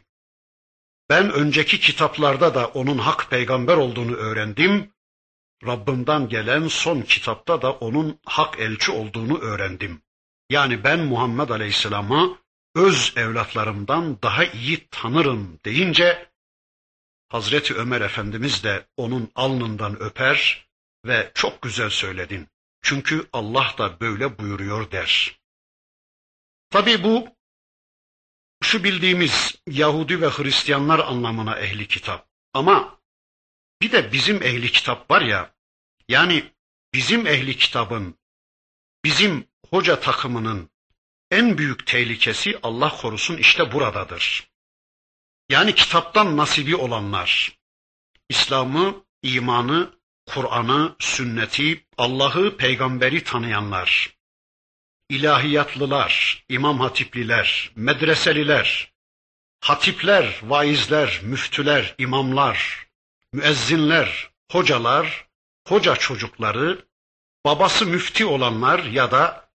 Ben 1.10 1.32
önceki 1.32 1.80
kitaplarda 1.80 2.56
da 2.56 2.68
onun 2.68 2.98
hak 2.98 3.30
peygamber 3.30 3.78
olduğunu 3.78 4.16
öğrendim. 4.16 4.92
Rabbimden 5.66 6.30
gelen 6.30 6.68
son 6.68 7.02
kitapta 7.02 7.62
da 7.62 7.72
onun 7.72 8.20
hak 8.26 8.60
elçi 8.60 8.92
olduğunu 8.92 9.38
öğrendim. 9.40 10.02
Yani 10.50 10.84
ben 10.84 11.00
Muhammed 11.00 11.50
Aleyhisselam'ı 11.50 12.38
öz 12.76 13.14
evlatlarımdan 13.16 14.22
daha 14.22 14.46
iyi 14.46 14.88
tanırım 14.92 15.60
deyince 15.66 16.30
Hazreti 17.30 17.76
Ömer 17.76 18.02
Efendimiz 18.02 18.64
de 18.64 18.88
onun 18.98 19.32
alnından 19.36 20.02
öper 20.02 20.68
ve 21.06 21.32
çok 21.36 21.62
güzel 21.62 21.90
söyledin. 21.90 22.48
Çünkü 22.82 23.28
Allah 23.34 23.76
da 23.78 24.00
böyle 24.00 24.40
buyuruyor 24.40 24.92
der. 24.92 25.40
Tabi 26.70 27.04
bu 27.04 27.28
şu 28.64 28.84
bildiğimiz 28.84 29.56
Yahudi 29.68 30.22
ve 30.22 30.30
Hristiyanlar 30.30 31.00
anlamına 31.00 31.60
ehli 31.60 31.88
kitap. 31.88 32.28
Ama 32.54 33.00
bir 33.82 33.92
de 33.92 34.12
bizim 34.12 34.44
ehli 34.44 34.72
kitap 34.72 35.12
var 35.12 35.22
ya, 35.22 35.56
yani 36.10 36.52
bizim 36.94 37.28
ehli 37.28 37.58
kitabın, 37.58 38.20
bizim 39.04 39.48
hoca 39.70 40.00
takımının 40.00 40.70
en 41.32 41.58
büyük 41.58 41.88
tehlikesi 41.88 42.60
Allah 42.64 42.98
korusun 42.98 43.38
işte 43.38 43.72
buradadır. 43.72 44.50
Yani 45.50 45.76
kitaptan 45.76 46.38
nasibi 46.38 46.76
olanlar, 46.76 47.58
İslam'ı, 48.30 49.06
imanı, 49.22 49.92
Kur'an'ı, 50.26 50.96
sünneti, 51.00 51.86
Allah'ı, 51.98 52.58
peygamberi 52.58 53.24
tanıyanlar, 53.24 54.18
ilahiyatlılar, 55.10 56.44
imam 56.50 56.80
hatipliler, 56.80 57.72
medreseliler, 57.76 58.94
hatipler, 59.60 60.40
vaizler, 60.44 61.20
müftüler, 61.24 61.96
imamlar, 61.98 62.88
müezzinler, 63.34 64.30
hocalar, 64.52 65.28
hoca 65.68 65.96
çocukları, 65.96 66.86
babası 67.46 67.86
müfti 67.86 68.26
olanlar 68.26 68.84
ya 68.84 69.12
da 69.12 69.50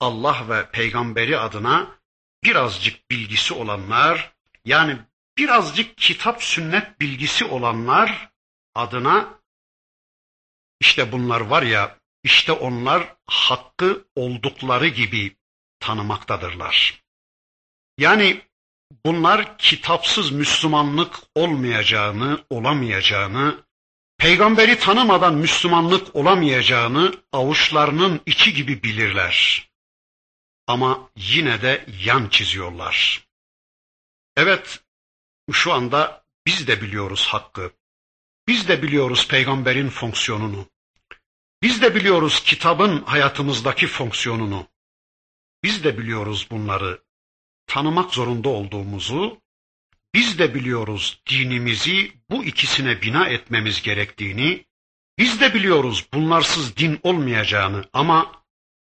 Allah 0.00 0.48
ve 0.48 0.70
peygamberi 0.70 1.38
adına 1.38 1.98
birazcık 2.44 3.10
bilgisi 3.10 3.54
olanlar, 3.54 4.32
yani 4.64 4.98
birazcık 5.38 5.98
kitap 5.98 6.42
sünnet 6.42 7.00
bilgisi 7.00 7.44
olanlar 7.44 8.30
adına 8.74 9.40
işte 10.80 11.12
bunlar 11.12 11.40
var 11.40 11.62
ya 11.62 11.98
işte 12.24 12.52
onlar 12.52 13.16
hakkı 13.26 14.04
oldukları 14.14 14.88
gibi 14.88 15.36
tanımaktadırlar. 15.80 17.02
Yani 17.98 18.42
bunlar 19.06 19.58
kitapsız 19.58 20.30
Müslümanlık 20.30 21.16
olmayacağını, 21.34 22.44
olamayacağını, 22.50 23.64
peygamberi 24.18 24.78
tanımadan 24.78 25.34
Müslümanlık 25.34 26.16
olamayacağını 26.16 27.14
avuçlarının 27.32 28.20
içi 28.26 28.54
gibi 28.54 28.82
bilirler. 28.82 29.68
Ama 30.66 31.10
yine 31.16 31.62
de 31.62 31.86
yan 32.04 32.28
çiziyorlar. 32.28 33.26
Evet, 34.36 34.80
şu 35.52 35.72
anda 35.72 36.24
biz 36.46 36.66
de 36.66 36.82
biliyoruz 36.82 37.26
hakkı. 37.26 37.72
Biz 38.48 38.68
de 38.68 38.82
biliyoruz 38.82 39.28
peygamberin 39.28 39.88
fonksiyonunu. 39.88 40.66
Biz 41.62 41.82
de 41.82 41.94
biliyoruz 41.94 42.42
kitabın 42.44 43.02
hayatımızdaki 43.02 43.86
fonksiyonunu. 43.86 44.68
Biz 45.62 45.84
de 45.84 45.98
biliyoruz 45.98 46.46
bunları 46.50 47.02
tanımak 47.66 48.14
zorunda 48.14 48.48
olduğumuzu, 48.48 49.40
biz 50.14 50.38
de 50.38 50.54
biliyoruz 50.54 51.22
dinimizi 51.30 52.12
bu 52.30 52.44
ikisine 52.44 53.02
bina 53.02 53.28
etmemiz 53.28 53.82
gerektiğini, 53.82 54.66
biz 55.18 55.40
de 55.40 55.54
biliyoruz 55.54 56.06
bunlarsız 56.14 56.76
din 56.76 57.00
olmayacağını 57.02 57.84
ama 57.92 58.44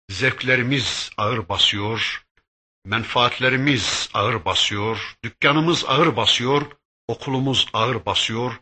zevklerimiz 0.09 1.09
ağır 1.17 1.49
basıyor, 1.49 2.20
menfaatlerimiz 2.85 4.09
ağır 4.13 4.45
basıyor, 4.45 5.15
dükkanımız 5.23 5.85
ağır 5.87 6.15
basıyor, 6.15 6.61
okulumuz 7.07 7.67
ağır 7.73 8.05
basıyor, 8.05 8.59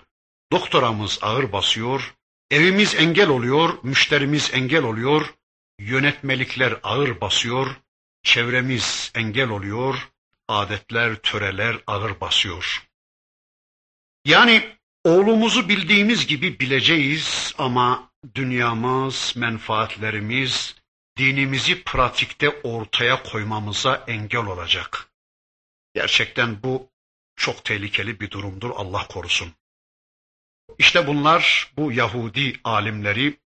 doktoramız 0.52 1.20
ağır 1.22 1.52
basıyor, 1.52 2.16
evimiz 2.52 2.96
engel 2.96 3.30
oluyor, 3.30 3.78
müşterimiz 3.84 4.52
engel 4.54 4.84
oluyor, 4.84 5.34
yönetmelikler 5.80 6.80
ağır 6.84 7.22
basıyor, 7.22 7.68
çevremiz 8.24 9.12
engel 9.16 9.50
oluyor, 9.50 10.10
adetler, 10.48 11.16
töreler 11.16 11.78
ağır 11.88 12.22
basıyor. 12.22 12.90
Yani 14.26 14.78
oğlumuzu 15.04 15.70
bildiğimiz 15.70 16.28
gibi 16.28 16.60
bileceğiz 16.60 17.54
ama 17.58 18.12
dünyamız, 18.36 19.34
menfaatlerimiz, 19.38 20.76
dinimizi 21.20 21.84
pratikte 21.84 22.50
ortaya 22.50 23.24
koymamıza 23.24 24.04
engel 24.08 24.46
olacak. 24.46 25.10
Gerçekten 25.94 26.64
bu 26.64 26.90
çok 27.36 27.66
tehlikeli 27.66 28.20
bir 28.20 28.32
durumdur 28.32 28.70
Allah 28.76 29.08
korusun. 29.08 29.54
İşte 30.78 31.08
bunlar 31.08 31.72
bu 31.78 31.92
Yahudi 31.92 32.54
alimleri 32.64 33.40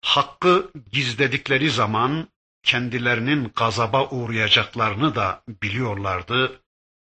hakkı 0.00 0.72
gizledikleri 0.92 1.70
zaman 1.70 2.28
kendilerinin 2.62 3.52
gazaba 3.56 4.08
uğrayacaklarını 4.10 5.14
da 5.14 5.42
biliyorlardı. 5.48 6.62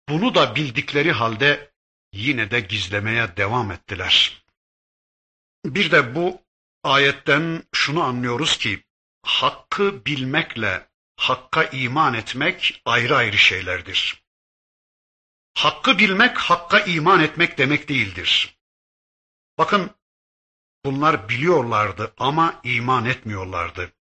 Bunu 0.10 0.36
da 0.36 0.56
bildikleri 0.56 1.12
halde 1.12 1.72
yine 2.14 2.52
de 2.52 2.60
gizlemeye 2.60 3.38
devam 3.38 3.72
ettiler. 3.72 4.44
Bir 5.66 5.92
de 5.92 6.16
bu 6.16 6.42
ayetten 6.84 7.64
şunu 7.74 8.04
anlıyoruz 8.04 8.58
ki 8.58 8.87
hakkı 9.28 10.06
bilmekle 10.06 10.90
hakka 11.16 11.64
iman 11.64 12.14
etmek 12.14 12.82
ayrı 12.86 13.16
ayrı 13.16 13.38
şeylerdir. 13.38 14.24
Hakkı 15.54 15.98
bilmek 15.98 16.38
hakka 16.38 16.80
iman 16.80 17.20
etmek 17.20 17.58
demek 17.58 17.90
değildir. 17.90 18.58
Bakın 19.58 19.92
bunlar 20.86 21.30
biliyorlardı 21.30 22.14
ama 22.18 22.62
iman 22.64 23.06
etmiyorlardı. 23.06 23.94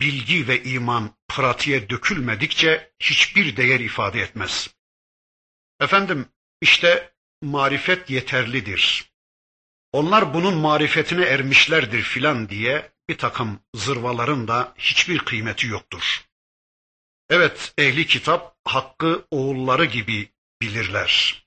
Bilgi 0.00 0.48
ve 0.48 0.62
iman 0.62 1.16
pratiğe 1.28 1.90
dökülmedikçe 1.90 2.92
hiçbir 3.00 3.56
değer 3.56 3.80
ifade 3.80 4.20
etmez. 4.20 4.74
Efendim 5.80 6.28
işte 6.60 7.14
marifet 7.42 8.10
yeterlidir. 8.10 9.12
Onlar 9.92 10.34
bunun 10.34 10.56
marifetine 10.56 11.24
ermişlerdir 11.24 12.02
filan 12.02 12.48
diye 12.48 12.97
bir 13.08 13.18
takım 13.18 13.60
zırvaların 13.74 14.48
da 14.48 14.74
hiçbir 14.78 15.18
kıymeti 15.18 15.66
yoktur. 15.66 16.24
Evet 17.30 17.74
ehli 17.78 18.06
kitap 18.06 18.56
hakkı 18.64 19.26
oğulları 19.30 19.84
gibi 19.84 20.32
bilirler. 20.62 21.44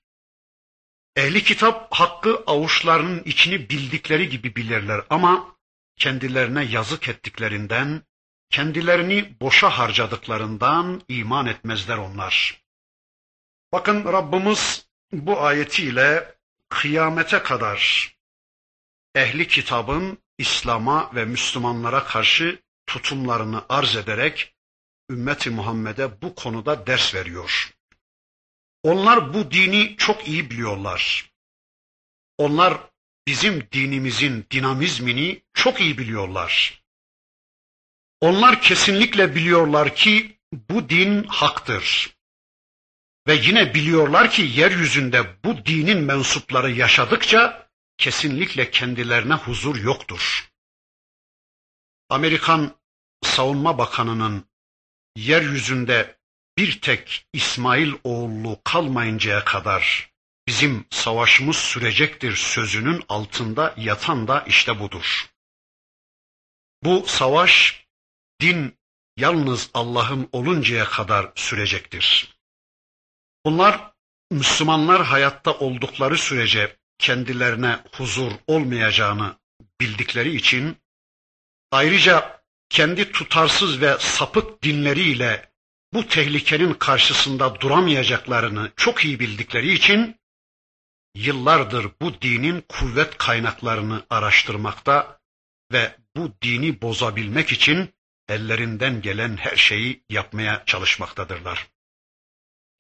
Ehli 1.16 1.44
kitap 1.44 1.94
hakkı 1.94 2.44
avuçlarının 2.48 3.24
içini 3.24 3.70
bildikleri 3.70 4.30
gibi 4.30 4.56
bilirler 4.56 5.02
ama 5.10 5.56
kendilerine 5.96 6.64
yazık 6.64 7.10
ettiklerinden, 7.10 8.04
kendilerini 8.50 9.36
boşa 9.42 9.70
harcadıklarından 9.70 11.02
iman 11.08 11.46
etmezler 11.46 11.98
onlar. 11.98 12.64
Bakın 13.72 14.06
Rabbimiz 14.06 14.88
bu 15.12 15.42
ayetiyle 15.42 16.36
kıyamete 16.70 17.44
kadar 17.44 18.12
ehli 19.16 19.48
kitabın 19.48 20.18
İslam'a 20.42 21.16
ve 21.16 21.26
Müslümanlara 21.26 22.04
karşı 22.04 22.62
tutumlarını 22.86 23.66
arz 23.70 23.96
ederek 23.96 24.56
ümmeti 25.10 25.50
Muhammed'e 25.50 26.22
bu 26.22 26.36
konuda 26.36 26.88
ders 26.88 27.16
veriyor. 27.16 27.74
Onlar 28.84 29.34
bu 29.34 29.52
dini 29.52 29.96
çok 29.98 30.28
iyi 30.28 30.50
biliyorlar. 30.50 31.32
Onlar 32.38 32.78
bizim 33.28 33.68
dinimizin 33.72 34.48
dinamizmini 34.52 35.44
çok 35.54 35.82
iyi 35.82 35.98
biliyorlar. 35.98 36.84
Onlar 38.22 38.62
kesinlikle 38.62 39.36
biliyorlar 39.36 39.96
ki 39.96 40.40
bu 40.54 40.90
din 40.90 41.24
haktır. 41.24 42.16
Ve 43.28 43.34
yine 43.36 43.74
biliyorlar 43.74 44.32
ki 44.32 44.42
yeryüzünde 44.42 45.44
bu 45.44 45.66
dinin 45.66 46.04
mensupları 46.04 46.72
yaşadıkça 46.72 47.71
kesinlikle 47.98 48.72
kendilerine 48.72 49.34
huzur 49.34 49.76
yoktur. 49.76 50.52
Amerikan 52.10 52.76
Savunma 53.24 53.78
Bakanı'nın 53.78 54.46
yeryüzünde 55.16 56.18
bir 56.58 56.82
tek 56.82 57.28
İsmail 57.34 57.94
oğullu 58.04 58.62
kalmayıncaya 58.64 59.46
kadar 59.46 60.12
bizim 60.48 60.86
savaşımız 60.90 61.56
sürecektir 61.56 62.36
sözünün 62.36 63.04
altında 63.10 63.74
yatan 63.78 64.28
da 64.28 64.44
işte 64.48 64.80
budur. 64.80 65.30
Bu 66.84 67.06
savaş 67.08 67.86
din 68.42 68.78
yalnız 69.18 69.70
Allah'ın 69.74 70.30
oluncaya 70.32 70.86
kadar 70.86 71.32
sürecektir. 71.36 72.38
Bunlar 73.46 73.92
Müslümanlar 74.32 75.04
hayatta 75.06 75.54
oldukları 75.54 76.18
sürece 76.18 76.78
kendilerine 77.02 77.80
huzur 77.92 78.32
olmayacağını 78.48 79.36
bildikleri 79.82 80.36
için 80.36 80.78
ayrıca 81.72 82.42
kendi 82.70 83.12
tutarsız 83.12 83.82
ve 83.82 83.98
sapık 84.00 84.64
dinleriyle 84.64 85.52
bu 85.94 86.08
tehlikenin 86.08 86.74
karşısında 86.74 87.62
duramayacaklarını 87.62 88.72
çok 88.76 89.06
iyi 89.06 89.20
bildikleri 89.20 89.74
için 89.74 90.16
yıllardır 91.16 91.88
bu 92.02 92.22
dinin 92.22 92.66
kuvvet 92.70 93.18
kaynaklarını 93.18 94.06
araştırmakta 94.10 95.20
ve 95.72 95.96
bu 96.16 96.34
dini 96.42 96.82
bozabilmek 96.82 97.52
için 97.52 97.94
ellerinden 98.30 99.02
gelen 99.02 99.38
her 99.38 99.56
şeyi 99.56 100.04
yapmaya 100.10 100.64
çalışmaktadırlar. 100.66 101.68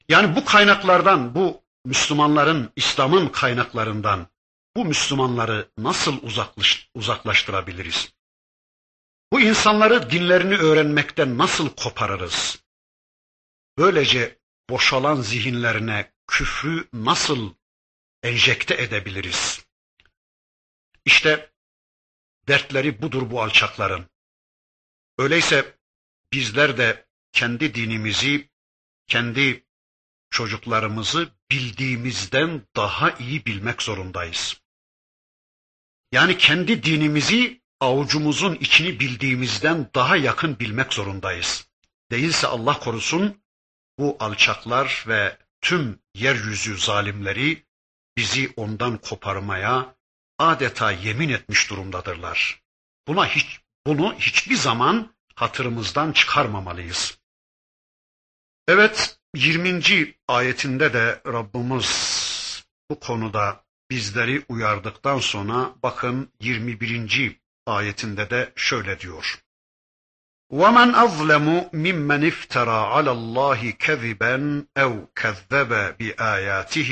Yani 0.09 0.35
bu 0.35 0.45
kaynaklardan, 0.45 1.35
bu 1.35 1.63
Müslümanların, 1.85 2.71
İslam'ın 2.75 3.29
kaynaklarından 3.29 4.27
bu 4.75 4.85
Müslümanları 4.85 5.71
nasıl 5.77 6.23
uzaklaş, 6.23 6.89
uzaklaştırabiliriz? 6.93 8.13
Bu 9.33 9.41
insanları 9.41 10.09
dinlerini 10.09 10.57
öğrenmekten 10.57 11.37
nasıl 11.37 11.69
koparırız? 11.75 12.63
Böylece 13.77 14.39
boşalan 14.69 15.21
zihinlerine 15.21 16.13
küfrü 16.27 16.87
nasıl 16.93 17.53
enjekte 18.23 18.73
edebiliriz? 18.83 19.65
İşte 21.05 21.51
dertleri 22.47 23.01
budur 23.01 23.31
bu 23.31 23.41
alçakların. 23.41 24.09
Öyleyse 25.17 25.77
bizler 26.33 26.77
de 26.77 27.07
kendi 27.31 27.75
dinimizi, 27.75 28.49
kendi 29.07 29.65
çocuklarımızı 30.29 31.29
bildiğimizden 31.51 32.61
daha 32.75 33.11
iyi 33.11 33.45
bilmek 33.45 33.81
zorundayız. 33.81 34.61
Yani 36.11 36.37
kendi 36.37 36.83
dinimizi 36.83 37.61
avucumuzun 37.79 38.55
içini 38.55 38.99
bildiğimizden 38.99 39.89
daha 39.95 40.17
yakın 40.17 40.59
bilmek 40.59 40.93
zorundayız. 40.93 41.67
Değilse 42.11 42.47
Allah 42.47 42.79
korusun 42.79 43.43
bu 43.99 44.17
alçaklar 44.19 45.05
ve 45.07 45.37
tüm 45.61 45.99
yeryüzü 46.15 46.77
zalimleri 46.77 47.65
bizi 48.17 48.53
ondan 48.55 48.97
koparmaya 48.97 49.95
adeta 50.39 50.91
yemin 50.91 51.29
etmiş 51.29 51.69
durumdadırlar. 51.69 52.61
Buna 53.07 53.27
hiç 53.27 53.59
bunu 53.87 54.15
hiçbir 54.15 54.55
zaman 54.55 55.15
hatırımızdan 55.35 56.11
çıkarmamalıyız. 56.11 57.17
Evet, 58.67 59.19
20. 59.34 60.14
ayetinde 60.28 60.92
de 60.92 61.20
Rabbimiz 61.26 62.66
bu 62.90 63.00
konuda 63.00 63.64
bizleri 63.90 64.44
uyardıktan 64.48 65.18
sonra 65.18 65.74
bakın 65.82 66.30
21. 66.40 67.40
ayetinde 67.66 68.30
de 68.30 68.52
şöyle 68.56 69.00
diyor. 69.00 69.42
وَمَنْ 70.50 70.90
أَظْلَمُ 71.06 71.46
مِمَّنْ 71.86 72.22
اِفْتَرَى 72.30 72.78
عَلَى 72.94 73.12
اللّٰهِ 73.18 73.60
كَذِبًا 73.84 74.66
اَوْ 74.76 74.92
كَذَّبَ 75.20 75.70
بِآيَاتِهِ 75.98 76.90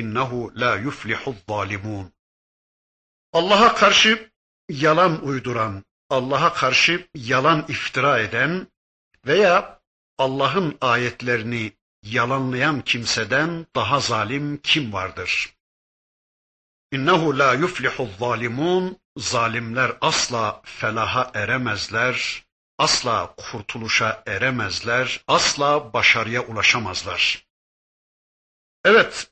اِنَّهُ 0.00 0.30
لَا 0.62 0.72
يُفْلِحُ 0.86 1.20
الظَّالِمُونَ 1.28 2.10
Allah'a 3.32 3.74
karşı 3.74 4.30
yalan 4.68 5.24
uyduran, 5.24 5.84
Allah'a 6.10 6.54
karşı 6.54 7.08
yalan 7.14 7.64
iftira 7.68 8.18
eden 8.18 8.66
veya 9.26 9.77
Allah'ın 10.19 10.77
ayetlerini 10.81 11.73
yalanlayan 12.03 12.81
kimseden 12.81 13.67
daha 13.75 13.99
zalim 13.99 14.57
kim 14.61 14.93
vardır? 14.93 15.55
İnnehu 16.91 17.39
la 17.39 17.53
yuflihu 17.53 18.09
zalimun 18.19 18.99
zalimler 19.17 19.97
asla 20.01 20.61
felaha 20.63 21.31
eremezler, 21.33 22.45
asla 22.77 23.35
kurtuluşa 23.37 24.23
eremezler, 24.25 25.23
asla 25.27 25.93
başarıya 25.93 26.41
ulaşamazlar. 26.41 27.47
Evet, 28.85 29.31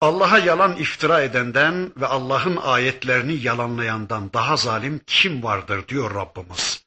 Allah'a 0.00 0.38
yalan 0.38 0.76
iftira 0.76 1.22
edenden 1.22 1.92
ve 1.96 2.06
Allah'ın 2.06 2.56
ayetlerini 2.56 3.34
yalanlayandan 3.34 4.32
daha 4.32 4.56
zalim 4.56 5.00
kim 5.06 5.42
vardır 5.42 5.88
diyor 5.88 6.14
Rabbimiz. 6.14 6.86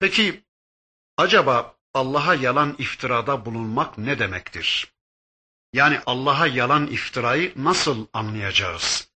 Peki 0.00 0.44
acaba 1.16 1.79
Allah'a 1.94 2.34
yalan 2.34 2.74
iftirada 2.78 3.46
bulunmak 3.46 3.98
ne 3.98 4.18
demektir? 4.18 4.92
Yani 5.72 6.00
Allah'a 6.06 6.46
yalan 6.46 6.86
iftirayı 6.86 7.52
nasıl 7.56 8.06
anlayacağız? 8.12 9.10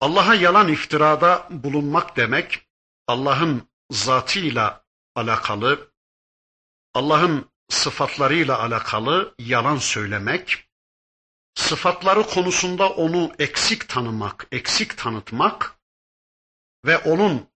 Allah'a 0.00 0.34
yalan 0.34 0.68
iftirada 0.68 1.46
bulunmak 1.50 2.16
demek 2.16 2.68
Allah'ın 3.06 3.68
zatıyla 3.90 4.84
alakalı, 5.14 5.92
Allah'ın 6.94 7.50
sıfatlarıyla 7.68 8.58
alakalı 8.60 9.34
yalan 9.38 9.78
söylemek, 9.78 10.68
sıfatları 11.54 12.22
konusunda 12.22 12.90
onu 12.90 13.32
eksik 13.38 13.88
tanımak, 13.88 14.46
eksik 14.52 14.98
tanıtmak 14.98 15.78
ve 16.84 16.98
onun 16.98 17.48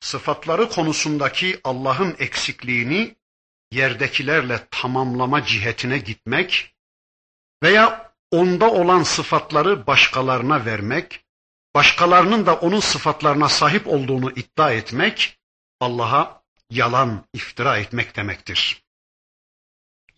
sıfatları 0.00 0.68
konusundaki 0.68 1.60
Allah'ın 1.64 2.16
eksikliğini 2.18 3.16
yerdekilerle 3.72 4.66
tamamlama 4.70 5.44
cihetine 5.44 5.98
gitmek 5.98 6.74
veya 7.62 8.12
onda 8.30 8.72
olan 8.72 9.02
sıfatları 9.02 9.86
başkalarına 9.86 10.66
vermek, 10.66 11.24
başkalarının 11.74 12.46
da 12.46 12.54
onun 12.54 12.80
sıfatlarına 12.80 13.48
sahip 13.48 13.86
olduğunu 13.86 14.30
iddia 14.30 14.72
etmek, 14.72 15.38
Allah'a 15.80 16.42
yalan 16.70 17.24
iftira 17.34 17.78
etmek 17.78 18.16
demektir. 18.16 18.82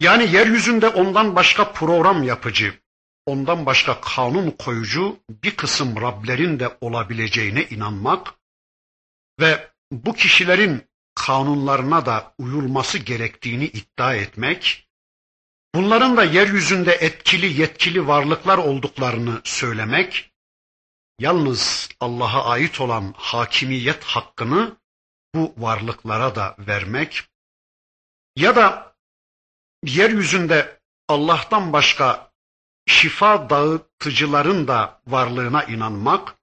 Yani 0.00 0.32
yeryüzünde 0.32 0.88
ondan 0.88 1.36
başka 1.36 1.72
program 1.72 2.22
yapıcı, 2.22 2.74
ondan 3.26 3.66
başka 3.66 4.00
kanun 4.00 4.50
koyucu 4.50 5.18
bir 5.30 5.56
kısım 5.56 6.00
Rablerin 6.00 6.60
de 6.60 6.76
olabileceğine 6.80 7.64
inanmak 7.64 8.34
ve 9.40 9.70
bu 9.92 10.14
kişilerin 10.14 10.82
kanunlarına 11.14 12.06
da 12.06 12.34
uyulması 12.38 12.98
gerektiğini 12.98 13.64
iddia 13.64 14.14
etmek, 14.14 14.88
bunların 15.74 16.16
da 16.16 16.24
yeryüzünde 16.24 16.92
etkili 16.92 17.60
yetkili 17.60 18.06
varlıklar 18.06 18.58
olduklarını 18.58 19.40
söylemek, 19.44 20.32
yalnız 21.18 21.88
Allah'a 22.00 22.44
ait 22.44 22.80
olan 22.80 23.14
hakimiyet 23.16 24.04
hakkını 24.04 24.76
bu 25.34 25.54
varlıklara 25.56 26.34
da 26.34 26.56
vermek 26.58 27.22
ya 28.36 28.56
da 28.56 28.96
yeryüzünde 29.84 30.80
Allah'tan 31.08 31.72
başka 31.72 32.32
şifa 32.86 33.50
dağıtıcıların 33.50 34.68
da 34.68 35.00
varlığına 35.06 35.64
inanmak, 35.64 36.34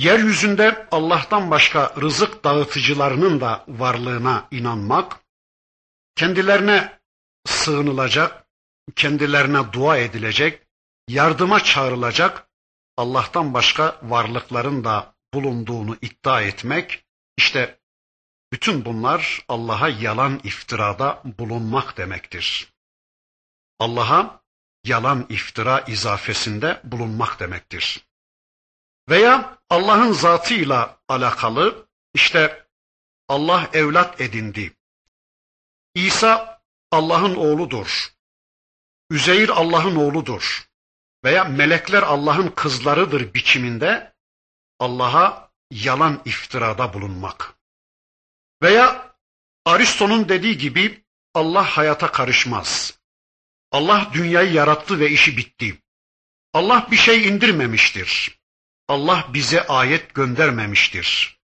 yeryüzünde 0.00 0.88
Allah'tan 0.90 1.50
başka 1.50 1.94
rızık 2.00 2.44
dağıtıcılarının 2.44 3.40
da 3.40 3.64
varlığına 3.68 4.48
inanmak, 4.50 5.20
kendilerine 6.16 6.98
sığınılacak, 7.46 8.46
kendilerine 8.96 9.72
dua 9.72 9.96
edilecek, 9.96 10.62
yardıma 11.08 11.64
çağrılacak 11.64 12.48
Allah'tan 12.96 13.54
başka 13.54 14.00
varlıkların 14.02 14.84
da 14.84 15.14
bulunduğunu 15.34 15.96
iddia 16.02 16.42
etmek, 16.42 17.04
işte 17.36 17.78
bütün 18.52 18.84
bunlar 18.84 19.44
Allah'a 19.48 19.88
yalan 19.88 20.40
iftirada 20.44 21.22
bulunmak 21.38 21.96
demektir. 21.96 22.72
Allah'a 23.78 24.42
yalan 24.84 25.26
iftira 25.28 25.80
izafesinde 25.80 26.80
bulunmak 26.84 27.40
demektir. 27.40 28.09
Veya 29.10 29.58
Allah'ın 29.70 30.12
zatıyla 30.12 31.00
alakalı 31.08 31.88
işte 32.14 32.66
Allah 33.28 33.70
evlat 33.72 34.20
edindi. 34.20 34.76
İsa 35.94 36.62
Allah'ın 36.90 37.34
oğludur. 37.34 38.08
Üzeyir 39.10 39.48
Allah'ın 39.48 39.96
oğludur. 39.96 40.68
Veya 41.24 41.44
melekler 41.44 42.02
Allah'ın 42.02 42.48
kızlarıdır 42.48 43.34
biçiminde 43.34 44.14
Allah'a 44.78 45.50
yalan 45.70 46.22
iftirada 46.24 46.94
bulunmak. 46.94 47.54
Veya 48.62 49.16
Aristo'nun 49.64 50.28
dediği 50.28 50.58
gibi 50.58 51.04
Allah 51.34 51.64
hayata 51.64 52.12
karışmaz. 52.12 52.98
Allah 53.72 54.10
dünyayı 54.12 54.52
yarattı 54.52 55.00
ve 55.00 55.10
işi 55.10 55.36
bitti. 55.36 55.82
Allah 56.52 56.88
bir 56.90 56.96
şey 56.96 57.28
indirmemiştir. 57.28 58.39
Allah 58.90 59.24
bize 59.34 59.66
ayet 59.66 60.14
göndermemiştir. 60.14 61.38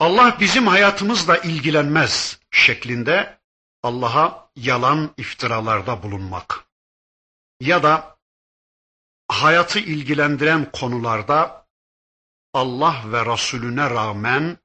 Allah 0.00 0.36
bizim 0.40 0.66
hayatımızla 0.66 1.38
ilgilenmez 1.38 2.38
şeklinde 2.50 3.38
Allah'a 3.82 4.50
yalan 4.56 5.14
iftiralarda 5.16 6.02
bulunmak 6.02 6.64
ya 7.60 7.82
da 7.82 8.18
hayatı 9.28 9.78
ilgilendiren 9.78 10.70
konularda 10.72 11.66
Allah 12.52 13.02
ve 13.06 13.32
Resulüne 13.32 13.90
rağmen 13.90 14.58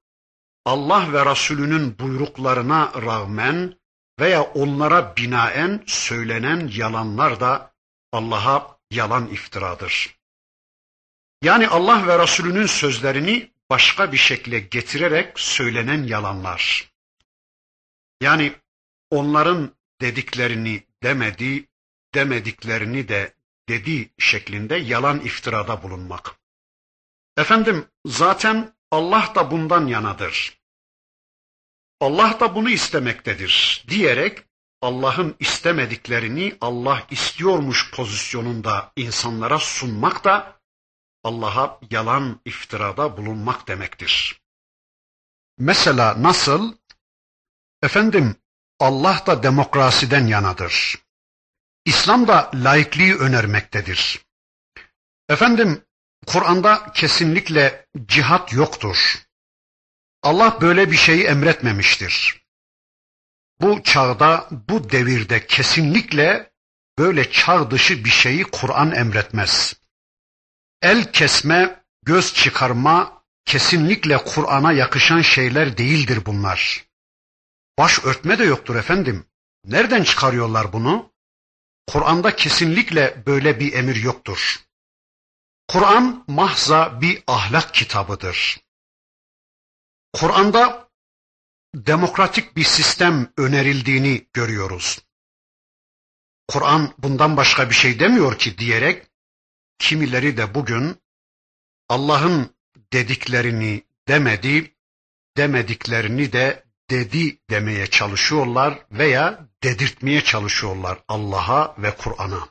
Allah 0.65 1.13
ve 1.13 1.25
Resulünün 1.25 1.99
buyruklarına 1.99 2.93
rağmen 3.01 3.79
veya 4.19 4.43
onlara 4.43 5.15
binaen 5.15 5.83
söylenen 5.87 6.71
yalanlar 6.73 7.39
da 7.39 7.73
Allah'a 8.13 8.77
yalan 8.91 9.27
iftiradır. 9.27 10.18
Yani 11.41 11.67
Allah 11.67 12.07
ve 12.07 12.19
Resulünün 12.19 12.65
sözlerini 12.65 13.51
başka 13.69 14.11
bir 14.11 14.17
şekilde 14.17 14.59
getirerek 14.59 15.39
söylenen 15.39 16.03
yalanlar. 16.03 16.91
Yani 18.21 18.55
onların 19.09 19.75
dediklerini 20.01 20.83
demedi, 21.03 21.67
demediklerini 22.13 23.07
de 23.07 23.33
dedi 23.69 24.09
şeklinde 24.17 24.75
yalan 24.75 25.19
iftirada 25.19 25.83
bulunmak. 25.83 26.35
Efendim 27.37 27.87
zaten 28.05 28.73
Allah 28.91 29.31
da 29.35 29.51
bundan 29.51 29.87
yanadır. 29.87 30.59
Allah 32.01 32.39
da 32.39 32.55
bunu 32.55 32.69
istemektedir 32.69 33.85
diyerek 33.87 34.43
Allah'ın 34.81 35.35
istemediklerini 35.39 36.57
Allah 36.61 37.07
istiyormuş 37.11 37.91
pozisyonunda 37.91 38.91
insanlara 38.95 39.59
sunmak 39.59 40.23
da 40.23 40.58
Allah'a 41.23 41.79
yalan 41.91 42.41
iftirada 42.45 43.17
bulunmak 43.17 43.67
demektir. 43.67 44.41
Mesela 45.57 46.23
nasıl? 46.23 46.77
Efendim 47.83 48.35
Allah 48.79 49.23
da 49.27 49.43
demokrasiden 49.43 50.27
yanadır. 50.27 50.97
İslam 51.85 52.27
da 52.27 52.51
laikliği 52.53 53.15
önermektedir. 53.15 54.25
Efendim 55.29 55.85
Kur'an'da 56.27 56.91
kesinlikle 56.93 57.87
cihat 58.05 58.53
yoktur. 58.53 59.25
Allah 60.23 60.61
böyle 60.61 60.91
bir 60.91 60.97
şeyi 60.97 61.23
emretmemiştir. 61.23 62.45
Bu 63.61 63.83
çağda, 63.83 64.47
bu 64.51 64.89
devirde 64.89 65.47
kesinlikle 65.47 66.51
böyle 66.97 67.31
çağ 67.31 67.71
dışı 67.71 68.05
bir 68.05 68.09
şeyi 68.09 68.43
Kur'an 68.43 68.91
emretmez. 68.91 69.78
El 70.81 71.11
kesme, 71.11 71.83
göz 72.03 72.33
çıkarma 72.33 73.23
kesinlikle 73.45 74.17
Kur'an'a 74.17 74.71
yakışan 74.71 75.21
şeyler 75.21 75.77
değildir 75.77 76.25
bunlar. 76.25 76.85
Baş 77.77 78.05
örtme 78.05 78.39
de 78.39 78.43
yoktur 78.43 78.75
efendim. 78.75 79.25
Nereden 79.65 80.03
çıkarıyorlar 80.03 80.73
bunu? 80.73 81.13
Kur'an'da 81.87 82.35
kesinlikle 82.35 83.23
böyle 83.25 83.59
bir 83.59 83.73
emir 83.73 83.95
yoktur. 83.95 84.59
Kur'an 85.67 86.25
mahza 86.27 87.01
bir 87.01 87.23
ahlak 87.27 87.73
kitabıdır. 87.73 88.59
Kur'an'da 90.13 90.89
demokratik 91.75 92.55
bir 92.55 92.63
sistem 92.63 93.33
önerildiğini 93.37 94.27
görüyoruz. 94.33 94.99
Kur'an 96.47 96.93
bundan 96.97 97.37
başka 97.37 97.69
bir 97.69 97.75
şey 97.75 97.99
demiyor 97.99 98.37
ki 98.37 98.57
diyerek 98.57 99.08
kimileri 99.79 100.37
de 100.37 100.55
bugün 100.55 101.01
Allah'ın 101.89 102.55
dediklerini 102.93 103.83
demedi, 104.07 104.75
demediklerini 105.37 106.33
de 106.33 106.65
dedi 106.89 107.39
demeye 107.49 107.87
çalışıyorlar 107.87 108.79
veya 108.91 109.49
dedirtmeye 109.63 110.21
çalışıyorlar 110.23 110.99
Allah'a 111.07 111.75
ve 111.77 111.95
Kur'an'a. 111.95 112.49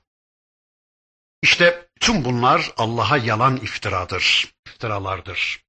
İşte 1.42 1.88
tüm 2.00 2.24
bunlar 2.24 2.72
Allah'a 2.76 3.16
yalan 3.16 3.56
iftiradır, 3.56 4.54
iftiralardır. 4.66 5.64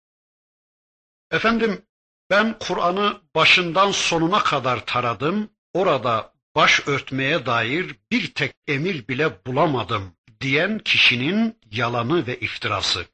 Efendim 1.31 1.81
ben 2.29 2.59
Kur'an'ı 2.59 3.21
başından 3.35 3.91
sonuna 3.91 4.43
kadar 4.43 4.85
taradım. 4.85 5.49
Orada 5.73 6.33
baş 6.55 6.87
örtmeye 6.87 7.45
dair 7.45 7.95
bir 8.11 8.33
tek 8.33 8.55
emir 8.67 9.07
bile 9.07 9.45
bulamadım 9.45 10.15
diyen 10.41 10.79
kişinin 10.79 11.59
yalanı 11.71 12.27
ve 12.27 12.39
iftirası. 12.39 13.05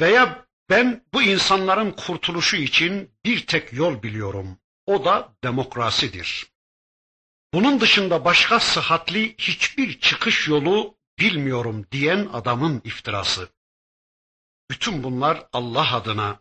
Veya 0.00 0.46
ben 0.70 1.04
bu 1.14 1.22
insanların 1.22 1.90
kurtuluşu 1.90 2.56
için 2.56 3.10
bir 3.24 3.46
tek 3.46 3.72
yol 3.72 4.02
biliyorum. 4.02 4.58
O 4.86 5.04
da 5.04 5.36
demokrasidir. 5.44 6.46
Bunun 7.54 7.80
dışında 7.80 8.24
başka 8.24 8.60
sıhhatli 8.60 9.34
hiçbir 9.38 10.00
çıkış 10.00 10.48
yolu 10.48 10.98
bilmiyorum 11.18 11.86
diyen 11.92 12.28
adamın 12.32 12.80
iftirası. 12.84 13.48
Bütün 14.70 15.02
bunlar 15.02 15.48
Allah 15.52 15.94
adına 15.94 16.40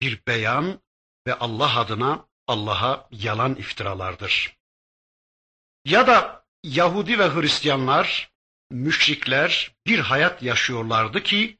bir 0.00 0.26
beyan 0.26 0.80
ve 1.26 1.34
Allah 1.34 1.80
adına 1.80 2.28
Allah'a 2.46 3.08
yalan 3.10 3.54
iftiralardır. 3.54 4.56
Ya 5.84 6.06
da 6.06 6.46
Yahudi 6.64 7.18
ve 7.18 7.34
Hristiyanlar, 7.34 8.32
müşrikler 8.70 9.74
bir 9.86 9.98
hayat 9.98 10.42
yaşıyorlardı 10.42 11.22
ki 11.22 11.58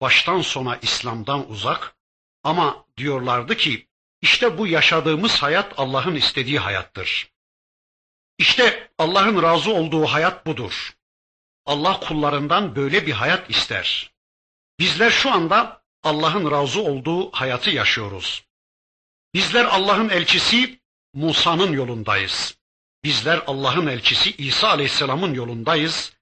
baştan 0.00 0.40
sona 0.40 0.76
İslam'dan 0.76 1.50
uzak 1.50 1.96
ama 2.44 2.84
diyorlardı 2.96 3.56
ki 3.56 3.86
işte 4.22 4.58
bu 4.58 4.66
yaşadığımız 4.66 5.42
hayat 5.42 5.74
Allah'ın 5.76 6.14
istediği 6.14 6.58
hayattır. 6.58 7.30
İşte 8.38 8.90
Allah'ın 8.98 9.42
razı 9.42 9.74
olduğu 9.74 10.06
hayat 10.06 10.46
budur. 10.46 10.96
Allah 11.66 12.00
kullarından 12.00 12.76
böyle 12.76 13.06
bir 13.06 13.12
hayat 13.12 13.50
ister. 13.50 14.12
Bizler 14.78 15.10
şu 15.10 15.30
anda 15.30 15.82
Allah'ın 16.02 16.50
razı 16.50 16.82
olduğu 16.82 17.30
hayatı 17.30 17.70
yaşıyoruz. 17.70 18.44
Bizler 19.34 19.64
Allah'ın 19.64 20.08
elçisi 20.08 20.80
Musa'nın 21.14 21.72
yolundayız. 21.72 22.58
Bizler 23.04 23.42
Allah'ın 23.46 23.86
elçisi 23.86 24.36
İsa 24.36 24.68
Aleyhisselam'ın 24.68 25.34
yolundayız 25.34 26.12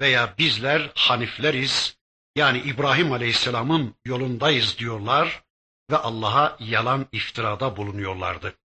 veya 0.00 0.34
bizler 0.38 0.92
Hanifleriz 0.94 1.96
yani 2.36 2.58
İbrahim 2.58 3.12
Aleyhisselam'ın 3.12 3.94
yolundayız 4.04 4.78
diyorlar 4.78 5.44
ve 5.90 5.96
Allah'a 5.96 6.56
yalan 6.60 7.06
iftirada 7.12 7.76
bulunuyorlardı. 7.76 8.58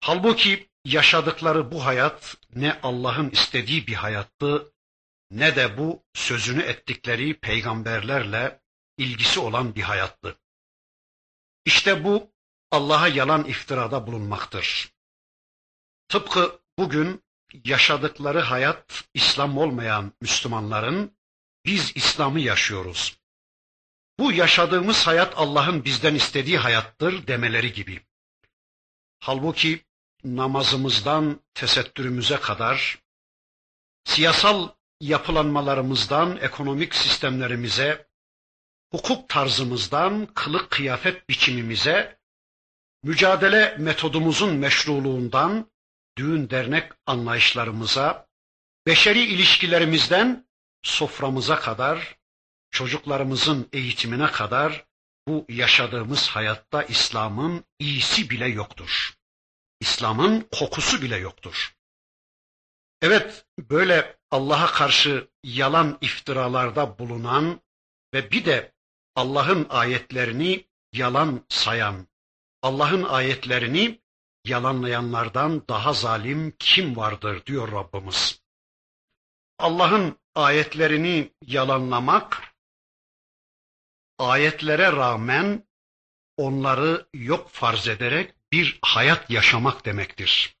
Halbuki 0.00 0.68
yaşadıkları 0.84 1.72
bu 1.72 1.84
hayat 1.84 2.36
ne 2.54 2.80
Allah'ın 2.82 3.30
istediği 3.30 3.86
bir 3.86 3.94
hayattı 3.94 4.72
ne 5.30 5.56
de 5.56 5.78
bu 5.78 6.02
sözünü 6.14 6.62
ettikleri 6.62 7.40
peygamberlerle 7.40 8.60
ilgisi 8.96 9.40
olan 9.40 9.74
bir 9.74 9.82
hayattı. 9.82 10.38
İşte 11.64 12.04
bu 12.04 12.32
Allah'a 12.70 13.08
yalan 13.08 13.44
iftirada 13.44 14.06
bulunmaktır. 14.06 14.92
Tıpkı 16.08 16.60
bugün 16.78 17.22
yaşadıkları 17.64 18.40
hayat 18.40 19.04
İslam 19.14 19.58
olmayan 19.58 20.12
Müslümanların 20.20 21.18
biz 21.64 21.92
İslam'ı 21.94 22.40
yaşıyoruz. 22.40 23.18
Bu 24.18 24.32
yaşadığımız 24.32 25.06
hayat 25.06 25.34
Allah'ın 25.36 25.84
bizden 25.84 26.14
istediği 26.14 26.58
hayattır 26.58 27.26
demeleri 27.26 27.72
gibi. 27.72 28.00
Halbuki 29.20 29.84
namazımızdan 30.24 31.40
tesettürümüze 31.54 32.40
kadar, 32.40 32.98
siyasal 34.04 34.68
yapılanmalarımızdan 35.00 36.36
ekonomik 36.36 36.94
sistemlerimize, 36.94 38.08
hukuk 38.90 39.28
tarzımızdan 39.28 40.26
kılık 40.34 40.70
kıyafet 40.70 41.28
biçimimize, 41.28 42.18
mücadele 43.02 43.76
metodumuzun 43.78 44.54
meşruluğundan 44.54 45.70
düğün 46.18 46.50
dernek 46.50 46.92
anlayışlarımıza, 47.06 48.28
beşeri 48.86 49.20
ilişkilerimizden 49.20 50.46
soframıza 50.82 51.60
kadar, 51.60 52.18
çocuklarımızın 52.70 53.68
eğitimine 53.72 54.26
kadar 54.26 54.84
bu 55.28 55.46
yaşadığımız 55.48 56.28
hayatta 56.28 56.82
İslam'ın 56.82 57.64
iyisi 57.78 58.30
bile 58.30 58.46
yoktur. 58.46 59.14
İslam'ın 59.80 60.48
kokusu 60.52 61.02
bile 61.02 61.16
yoktur. 61.16 61.74
Evet, 63.02 63.46
böyle 63.58 64.18
Allah'a 64.30 64.66
karşı 64.66 65.28
yalan 65.44 65.98
iftiralarda 66.00 66.98
bulunan 66.98 67.60
ve 68.14 68.30
bir 68.30 68.44
de 68.44 68.72
Allah'ın 69.16 69.66
ayetlerini 69.70 70.68
yalan 70.92 71.44
sayan, 71.48 72.06
Allah'ın 72.62 73.02
ayetlerini 73.02 74.00
yalanlayanlardan 74.48 75.68
daha 75.68 75.92
zalim 75.92 76.56
kim 76.58 76.96
vardır 76.96 77.46
diyor 77.46 77.72
Rabbimiz. 77.72 78.40
Allah'ın 79.58 80.18
ayetlerini 80.34 81.32
yalanlamak, 81.46 82.54
ayetlere 84.18 84.92
rağmen 84.92 85.68
onları 86.36 87.06
yok 87.14 87.50
farz 87.50 87.88
ederek 87.88 88.34
bir 88.52 88.78
hayat 88.82 89.30
yaşamak 89.30 89.84
demektir. 89.84 90.56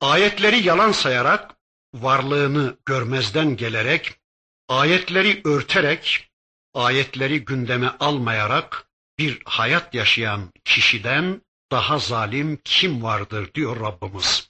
Ayetleri 0.00 0.66
yalan 0.66 0.92
sayarak, 0.92 1.56
varlığını 1.94 2.78
görmezden 2.86 3.56
gelerek, 3.56 4.20
ayetleri 4.68 5.40
örterek, 5.44 6.30
ayetleri 6.74 7.44
gündeme 7.44 7.88
almayarak 8.00 8.88
bir 9.18 9.42
hayat 9.44 9.94
yaşayan 9.94 10.52
kişiden 10.64 11.42
daha 11.71 11.99
zalim 11.99 12.61
kim 12.63 13.03
vardır 13.03 13.53
diyor 13.53 13.79
Rabbimiz. 13.79 14.49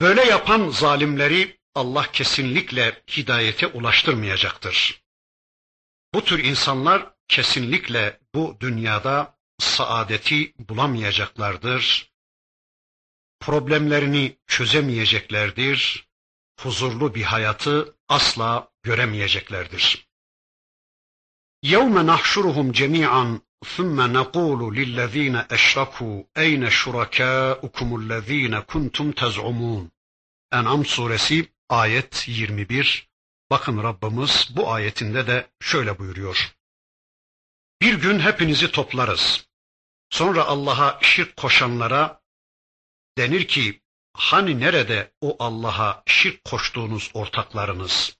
Böyle 0.00 0.24
yapan 0.24 0.68
zalimleri 0.68 1.60
Allah 1.74 2.12
kesinlikle 2.12 3.02
hidayete 3.16 3.66
ulaştırmayacaktır. 3.66 5.02
Bu 6.14 6.24
tür 6.24 6.44
insanlar 6.44 7.14
kesinlikle 7.28 8.20
bu 8.34 8.56
dünyada 8.60 9.38
saadeti 9.58 10.54
bulamayacaklardır. 10.58 12.12
Problemlerini 13.40 14.38
çözemeyeceklerdir. 14.46 16.08
Huzurlu 16.60 17.14
bir 17.14 17.22
hayatı 17.22 17.96
asla 18.08 18.72
göremeyeceklerdir. 18.82 20.08
يَوْمَ 21.64 21.96
نَحْشُرُهُمْ 22.12 22.72
جَمِيعًا 22.72 23.40
ثُمَّ 23.76 23.96
نَقُولُ 24.18 24.60
لِلَّذ۪ينَ 24.78 25.36
اَشْرَكُوا 25.56 26.24
اَيْنَ 26.36 26.62
شُرَكَاؤُكُمُ 26.70 27.88
الَّذ۪ينَ 28.00 28.54
كُنْتُمْ 28.70 29.12
تَزْعُمُونَ 29.12 29.90
En'am 30.52 30.84
suresi 30.84 31.52
ayet 31.68 32.28
21. 32.28 33.08
Bakın 33.50 33.82
Rabbimiz 33.82 34.48
bu 34.56 34.72
ayetinde 34.72 35.26
de 35.26 35.50
şöyle 35.60 35.98
buyuruyor. 35.98 36.54
Bir 37.80 37.94
gün 37.94 38.20
hepinizi 38.20 38.70
toplarız. 38.70 39.46
Sonra 40.10 40.44
Allah'a 40.44 40.98
şirk 41.02 41.36
koşanlara 41.36 42.22
denir 43.18 43.48
ki, 43.48 43.82
hani 44.12 44.60
nerede 44.60 45.12
o 45.20 45.36
Allah'a 45.38 46.02
şirk 46.06 46.44
koştuğunuz 46.44 47.10
ortaklarınız? 47.14 48.16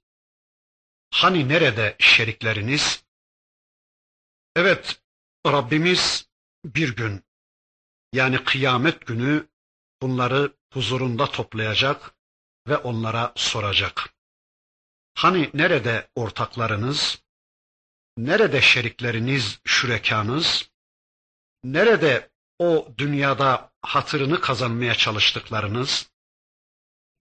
Hani 1.11 1.49
nerede 1.49 1.97
şerikleriniz? 1.99 3.05
Evet, 4.57 5.03
Rabbimiz 5.46 6.28
bir 6.66 6.96
gün, 6.96 7.24
yani 8.14 8.44
kıyamet 8.44 9.06
günü 9.06 9.48
bunları 10.02 10.54
huzurunda 10.74 11.26
toplayacak 11.32 12.16
ve 12.68 12.78
onlara 12.78 13.34
soracak. 13.36 14.10
Hani 15.16 15.50
nerede 15.54 16.10
ortaklarınız? 16.16 17.24
Nerede 18.18 18.62
şerikleriniz, 18.62 19.60
şürekanız? 19.66 20.70
Nerede 21.64 22.30
o 22.60 22.88
dünyada 22.98 23.72
hatırını 23.82 24.42
kazanmaya 24.42 24.96
çalıştıklarınız? 24.96 26.12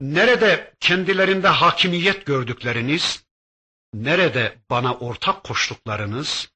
Nerede 0.00 0.74
kendilerinde 0.80 1.48
hakimiyet 1.48 2.26
gördükleriniz? 2.26 3.24
Nerede 3.94 4.58
bana 4.70 4.94
ortak 4.94 5.44
koştuklarınız? 5.44 6.52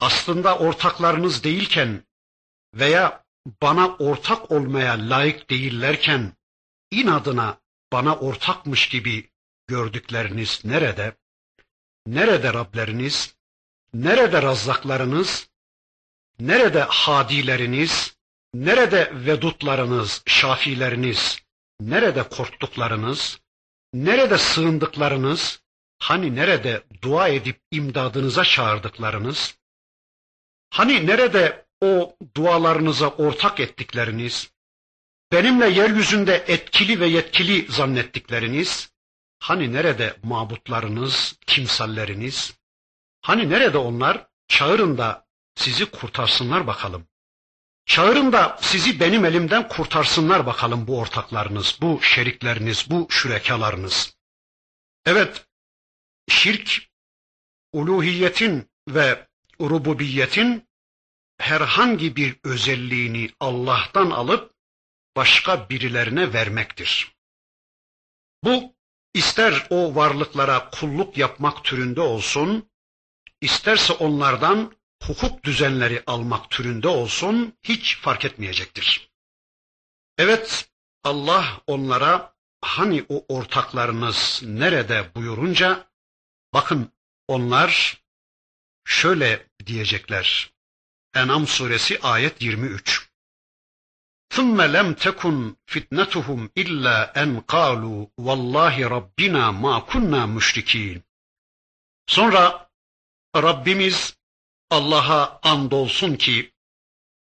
Aslında 0.00 0.58
ortaklarınız 0.58 1.44
değilken 1.44 2.04
veya 2.74 3.24
bana 3.62 3.88
ortak 3.88 4.50
olmaya 4.50 5.10
layık 5.10 5.50
değillerken 5.50 6.32
inadına 6.90 7.60
bana 7.92 8.16
ortakmış 8.16 8.88
gibi 8.88 9.30
gördükleriniz 9.66 10.60
nerede? 10.64 11.16
Nerede 12.06 12.54
Rableriniz? 12.54 13.36
Nerede 13.94 14.42
razzaklarınız? 14.42 15.50
Nerede 16.40 16.80
hadileriniz? 16.80 18.16
Nerede 18.54 19.12
vedutlarınız, 19.26 20.22
şafileriniz? 20.26 21.38
Nerede 21.80 22.22
korktuklarınız? 22.22 23.40
Nerede 23.94 24.38
sığındıklarınız? 24.38 25.62
Hani 25.98 26.36
nerede 26.36 26.82
dua 27.02 27.28
edip 27.28 27.60
imdadınıza 27.70 28.44
çağırdıklarınız? 28.44 29.59
Hani 30.70 31.06
nerede 31.06 31.66
o 31.80 32.16
dualarınıza 32.36 33.08
ortak 33.08 33.60
ettikleriniz? 33.60 34.52
Benimle 35.32 35.68
yeryüzünde 35.68 36.44
etkili 36.48 37.00
ve 37.00 37.06
yetkili 37.06 37.72
zannettikleriniz? 37.72 38.92
Hani 39.38 39.72
nerede 39.72 40.16
mabutlarınız, 40.22 41.38
kimsalleriniz? 41.46 42.54
Hani 43.20 43.50
nerede 43.50 43.78
onlar? 43.78 44.26
Çağırın 44.48 44.98
da 44.98 45.26
sizi 45.54 45.86
kurtarsınlar 45.86 46.66
bakalım. 46.66 47.06
Çağırın 47.86 48.32
da 48.32 48.58
sizi 48.60 49.00
benim 49.00 49.24
elimden 49.24 49.68
kurtarsınlar 49.68 50.46
bakalım 50.46 50.86
bu 50.86 50.98
ortaklarınız, 50.98 51.78
bu 51.80 52.02
şerikleriniz, 52.02 52.90
bu 52.90 53.06
şürekalarınız. 53.10 54.16
Evet, 55.06 55.46
şirk, 56.28 56.90
uluhiyetin 57.72 58.70
ve 58.88 59.26
rububiyetin 59.60 60.68
herhangi 61.38 62.16
bir 62.16 62.36
özelliğini 62.44 63.30
Allah'tan 63.40 64.10
alıp 64.10 64.54
başka 65.16 65.68
birilerine 65.68 66.32
vermektir. 66.32 67.16
Bu 68.44 68.74
ister 69.14 69.66
o 69.70 69.94
varlıklara 69.94 70.70
kulluk 70.70 71.16
yapmak 71.18 71.64
türünde 71.64 72.00
olsun, 72.00 72.70
isterse 73.40 73.92
onlardan 73.92 74.72
hukuk 75.02 75.44
düzenleri 75.44 76.02
almak 76.06 76.50
türünde 76.50 76.88
olsun 76.88 77.58
hiç 77.62 77.98
fark 77.98 78.24
etmeyecektir. 78.24 79.10
Evet 80.18 80.70
Allah 81.04 81.62
onlara 81.66 82.34
hani 82.60 83.06
o 83.08 83.24
ortaklarınız 83.28 84.42
nerede 84.44 85.14
buyurunca 85.14 85.90
bakın 86.54 86.92
onlar 87.28 88.02
şöyle 88.84 89.49
diyecekler. 89.65 90.51
En'am 91.15 91.47
suresi 91.47 91.99
ayet 92.01 92.41
23. 92.41 93.09
ثُمَّ 94.35 94.57
لَمْ 94.75 94.87
تَكُنْ 95.05 95.55
فِتْنَتُهُمْ 95.71 96.49
إِلَّا 96.57 96.97
أَنْ 97.23 97.29
قَالُوا 97.53 97.99
وَاللّٰهِ 98.25 98.75
رَبِّنَا 98.95 99.43
مَا 99.63 99.75
كُنَّا 99.91 100.21
مُشْرِك۪ينَ 100.35 101.01
Sonra 102.07 102.69
Rabbimiz 103.35 104.17
Allah'a 104.69 105.39
andolsun 105.43 106.15
ki 106.15 106.53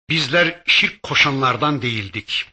bizler 0.09 0.63
şirk 0.67 1.03
koşanlardan 1.03 1.83
değildik. 1.83 2.47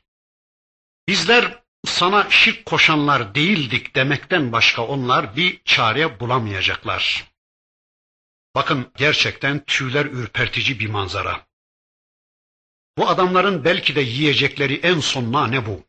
Bizler 1.08 1.63
sana 1.86 2.30
şirk 2.30 2.65
koşanlar 2.65 3.36
değildik 3.36 3.95
demekten 3.95 4.52
başka 4.52 4.82
onlar 4.82 5.36
bir 5.36 5.62
çare 5.65 6.19
bulamayacaklar. 6.19 7.25
Bakın 8.55 8.93
gerçekten 8.97 9.64
tüyler 9.64 10.07
ürpertici 10.07 10.81
bir 10.81 10.90
manzara. 10.90 11.47
Bu 12.99 13.09
adamların 13.09 13.64
belki 13.64 13.97
de 13.97 14.01
yiyecekleri 14.01 14.75
en 14.75 15.01
son 15.01 15.53
ne 15.53 15.67
bu. 15.67 15.85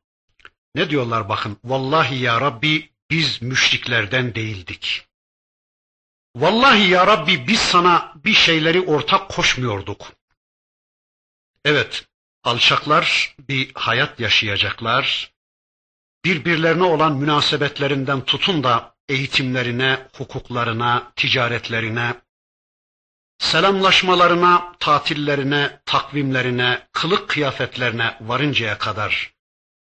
Ne 0.75 0.89
diyorlar 0.89 1.30
bakın. 1.30 1.58
Vallahi 1.63 2.15
ya 2.15 2.41
Rabbi 2.41 2.89
biz 3.12 3.41
müşriklerden 3.41 4.36
değildik. 4.36 5.08
Vallahi 6.36 6.89
ya 6.89 7.08
Rabbi 7.08 7.47
biz 7.47 7.60
sana 7.60 8.13
bir 8.15 8.34
şeyleri 8.34 8.82
ortak 8.82 9.30
koşmuyorduk. 9.30 10.12
Evet, 11.65 12.08
alçaklar 12.43 13.36
bir 13.39 13.71
hayat 13.75 14.19
yaşayacaklar. 14.19 15.34
Birbirlerine 16.25 16.84
olan 16.84 17.17
münasebetlerinden 17.17 18.26
tutun 18.26 18.63
da 18.63 18.95
eğitimlerine, 19.09 20.07
hukuklarına, 20.18 21.11
ticaretlerine, 21.16 22.22
selamlaşmalarına, 23.45 24.73
tatillerine, 24.79 25.79
takvimlerine, 25.85 26.87
kılık 26.91 27.29
kıyafetlerine 27.29 28.17
varıncaya 28.21 28.77
kadar 28.77 29.35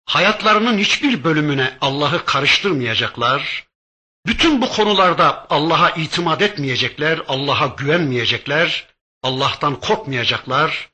hayatlarının 0.07 0.77
hiçbir 0.77 1.23
bölümüne 1.23 1.77
Allah'ı 1.81 2.25
karıştırmayacaklar. 2.25 3.67
Bütün 4.25 4.61
bu 4.61 4.69
konularda 4.69 5.47
Allah'a 5.49 5.89
itimat 5.89 6.41
etmeyecekler, 6.41 7.21
Allah'a 7.27 7.67
güvenmeyecekler, 7.67 8.87
Allah'tan 9.23 9.79
korkmayacaklar. 9.79 10.89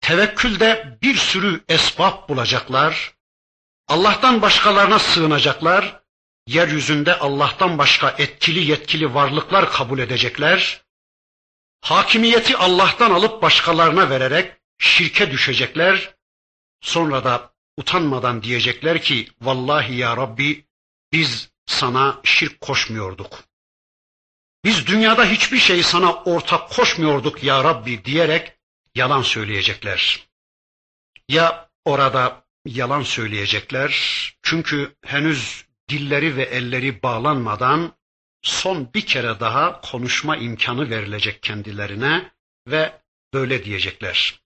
Tevekkülde 0.00 0.98
bir 1.02 1.14
sürü 1.16 1.64
esbab 1.68 2.28
bulacaklar. 2.28 3.14
Allah'tan 3.88 4.42
başkalarına 4.42 4.98
sığınacaklar. 4.98 6.00
Yeryüzünde 6.46 7.18
Allah'tan 7.18 7.78
başka 7.78 8.14
etkili 8.18 8.70
yetkili 8.70 9.14
varlıklar 9.14 9.72
kabul 9.72 9.98
edecekler 9.98 10.85
hakimiyeti 11.86 12.56
Allah'tan 12.56 13.10
alıp 13.10 13.42
başkalarına 13.42 14.10
vererek 14.10 14.52
şirke 14.78 15.30
düşecekler. 15.30 16.14
Sonra 16.80 17.24
da 17.24 17.52
utanmadan 17.76 18.42
diyecekler 18.42 19.02
ki 19.02 19.28
vallahi 19.40 19.94
ya 19.94 20.16
Rabbi 20.16 20.64
biz 21.12 21.50
sana 21.66 22.20
şirk 22.24 22.60
koşmuyorduk. 22.60 23.44
Biz 24.64 24.86
dünyada 24.86 25.24
hiçbir 25.24 25.58
şeyi 25.58 25.82
sana 25.82 26.14
ortak 26.14 26.70
koşmuyorduk 26.70 27.42
ya 27.44 27.64
Rabbi 27.64 28.04
diyerek 28.04 28.52
yalan 28.94 29.22
söyleyecekler. 29.22 30.28
Ya 31.28 31.70
orada 31.84 32.44
yalan 32.64 33.02
söyleyecekler 33.02 33.90
çünkü 34.42 34.96
henüz 35.04 35.64
dilleri 35.88 36.36
ve 36.36 36.42
elleri 36.42 37.02
bağlanmadan 37.02 37.92
son 38.46 38.94
bir 38.94 39.06
kere 39.06 39.40
daha 39.40 39.80
konuşma 39.80 40.36
imkanı 40.36 40.90
verilecek 40.90 41.42
kendilerine 41.42 42.32
ve 42.68 43.00
böyle 43.34 43.64
diyecekler. 43.64 44.40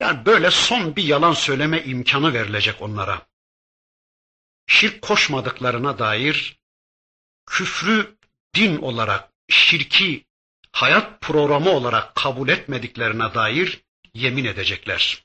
Yani 0.00 0.26
böyle 0.26 0.50
son 0.50 0.96
bir 0.96 1.04
yalan 1.04 1.32
söyleme 1.32 1.84
imkanı 1.84 2.34
verilecek 2.34 2.82
onlara. 2.82 3.26
Şirk 4.66 5.02
koşmadıklarına 5.02 5.98
dair 5.98 6.58
küfrü 7.46 8.16
din 8.54 8.76
olarak, 8.76 9.32
şirki 9.48 10.24
hayat 10.72 11.20
programı 11.20 11.70
olarak 11.70 12.14
kabul 12.14 12.48
etmediklerine 12.48 13.34
dair 13.34 13.84
yemin 14.14 14.44
edecekler. 14.44 15.24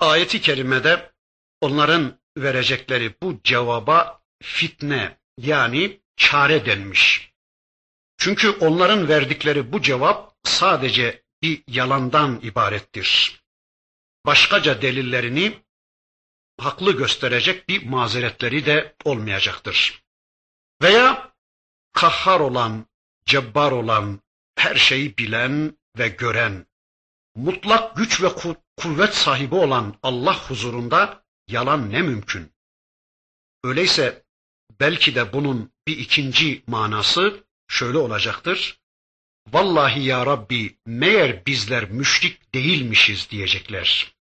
Ayeti 0.00 0.40
kerimede 0.40 1.12
onların 1.60 2.18
verecekleri 2.36 3.14
bu 3.22 3.40
cevaba 3.44 4.20
fitne 4.42 5.18
yani 5.38 6.00
çare 6.18 6.66
denmiş. 6.66 7.32
Çünkü 8.18 8.50
onların 8.50 9.08
verdikleri 9.08 9.72
bu 9.72 9.82
cevap 9.82 10.34
sadece 10.44 11.22
bir 11.42 11.62
yalandan 11.66 12.40
ibarettir. 12.42 13.42
Başkaca 14.26 14.82
delillerini 14.82 15.62
haklı 16.60 16.96
gösterecek 16.96 17.68
bir 17.68 17.86
mazeretleri 17.86 18.66
de 18.66 18.96
olmayacaktır. 19.04 20.02
Veya 20.82 21.32
kahhar 21.92 22.40
olan, 22.40 22.86
cebbar 23.24 23.72
olan, 23.72 24.20
her 24.56 24.76
şeyi 24.76 25.18
bilen 25.18 25.78
ve 25.98 26.08
gören, 26.08 26.66
mutlak 27.34 27.96
güç 27.96 28.22
ve 28.22 28.28
kuvvet 28.76 29.14
sahibi 29.14 29.54
olan 29.54 29.98
Allah 30.02 30.48
huzurunda 30.48 31.24
yalan 31.48 31.90
ne 31.90 32.02
mümkün? 32.02 32.52
Öyleyse 33.64 34.24
belki 34.80 35.14
de 35.14 35.32
bunun 35.32 35.72
bir 35.88 35.98
ikinci 35.98 36.62
manası 36.66 37.44
şöyle 37.68 37.98
olacaktır. 37.98 38.78
Vallahi 39.52 40.04
ya 40.04 40.26
Rabbi 40.26 40.76
meğer 40.86 41.46
bizler 41.46 41.90
müşrik 41.90 42.54
değilmişiz 42.54 43.30
diyecekler. 43.30 44.14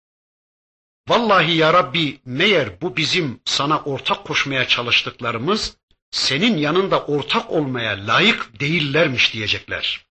Vallahi 1.08 1.52
ya 1.56 1.72
Rabbi 1.72 2.20
meğer 2.24 2.80
bu 2.80 2.96
bizim 2.96 3.40
sana 3.44 3.82
ortak 3.82 4.24
koşmaya 4.24 4.68
çalıştıklarımız 4.68 5.76
senin 6.10 6.56
yanında 6.56 7.06
ortak 7.06 7.50
olmaya 7.50 8.06
layık 8.06 8.60
değillermiş 8.60 9.34
diyecekler. 9.34 10.06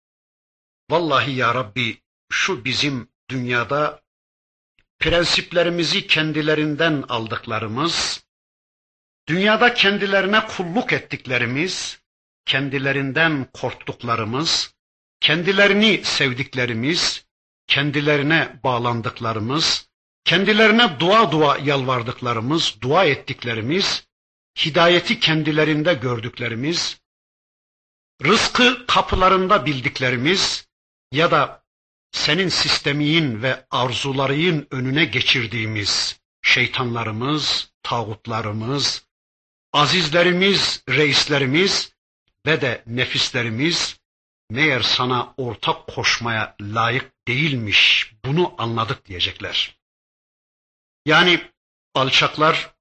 Vallahi 0.89 1.31
ya 1.31 1.55
Rabbi 1.55 2.01
şu 2.31 2.65
bizim 2.65 3.07
dünyada 3.29 4.01
prensiplerimizi 4.99 6.07
kendilerinden 6.07 7.03
aldıklarımız, 7.09 8.23
dünyada 9.31 9.73
kendilerine 9.73 10.45
kulluk 10.45 10.93
ettiklerimiz, 10.93 11.99
kendilerinden 12.45 13.47
korktuklarımız, 13.53 14.73
kendilerini 15.19 16.01
sevdiklerimiz, 16.03 17.25
kendilerine 17.67 18.59
bağlandıklarımız, 18.63 19.89
kendilerine 20.25 20.99
dua 20.99 21.31
dua 21.31 21.57
yalvardıklarımız, 21.57 22.75
dua 22.81 23.05
ettiklerimiz, 23.05 24.07
hidayeti 24.65 25.19
kendilerinde 25.19 25.93
gördüklerimiz, 25.93 27.01
rızkı 28.23 28.85
kapılarında 28.87 29.65
bildiklerimiz 29.65 30.67
ya 31.11 31.31
da 31.31 31.63
senin 32.11 32.49
sistemiyin 32.49 33.41
ve 33.41 33.65
arzularının 33.71 34.67
önüne 34.71 35.05
geçirdiğimiz 35.05 36.19
şeytanlarımız, 36.41 37.71
tağutlarımız, 37.83 39.10
azizlerimiz, 39.73 40.83
reislerimiz 40.89 41.93
ve 42.45 42.61
de 42.61 42.83
nefislerimiz 42.87 43.99
meğer 44.49 44.81
sana 44.81 45.33
ortak 45.37 45.87
koşmaya 45.87 46.55
layık 46.61 47.27
değilmiş 47.27 48.11
bunu 48.25 48.55
anladık 48.57 49.05
diyecekler. 49.05 49.77
Yani 51.05 51.51
alçaklar 51.95 52.73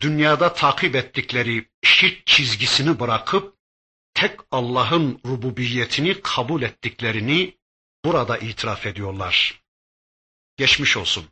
dünyada 0.00 0.54
takip 0.54 0.96
ettikleri 0.96 1.68
şirk 1.82 2.26
çizgisini 2.26 3.00
bırakıp 3.00 3.56
tek 4.14 4.40
Allah'ın 4.50 5.20
rububiyetini 5.26 6.20
kabul 6.22 6.62
ettiklerini 6.62 7.58
burada 8.04 8.38
itiraf 8.38 8.86
ediyorlar. 8.86 9.62
Geçmiş 10.56 10.96
olsun. 10.96 11.28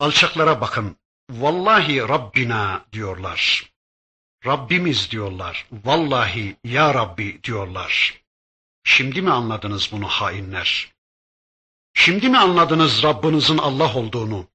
Alçaklara 0.00 0.60
bakın. 0.60 0.96
Vallahi 1.30 2.00
Rabbina 2.00 2.84
diyorlar. 2.92 3.72
Rabbimiz 4.46 5.10
diyorlar. 5.10 5.66
Vallahi 5.84 6.56
ya 6.64 6.94
Rabbi 6.94 7.42
diyorlar. 7.42 8.22
Şimdi 8.84 9.22
mi 9.22 9.30
anladınız 9.30 9.88
bunu 9.92 10.06
hainler? 10.06 10.92
Şimdi 11.94 12.28
mi 12.28 12.38
anladınız 12.38 13.02
Rabbinizin 13.02 13.58
Allah 13.58 13.94
olduğunu? 13.96 14.48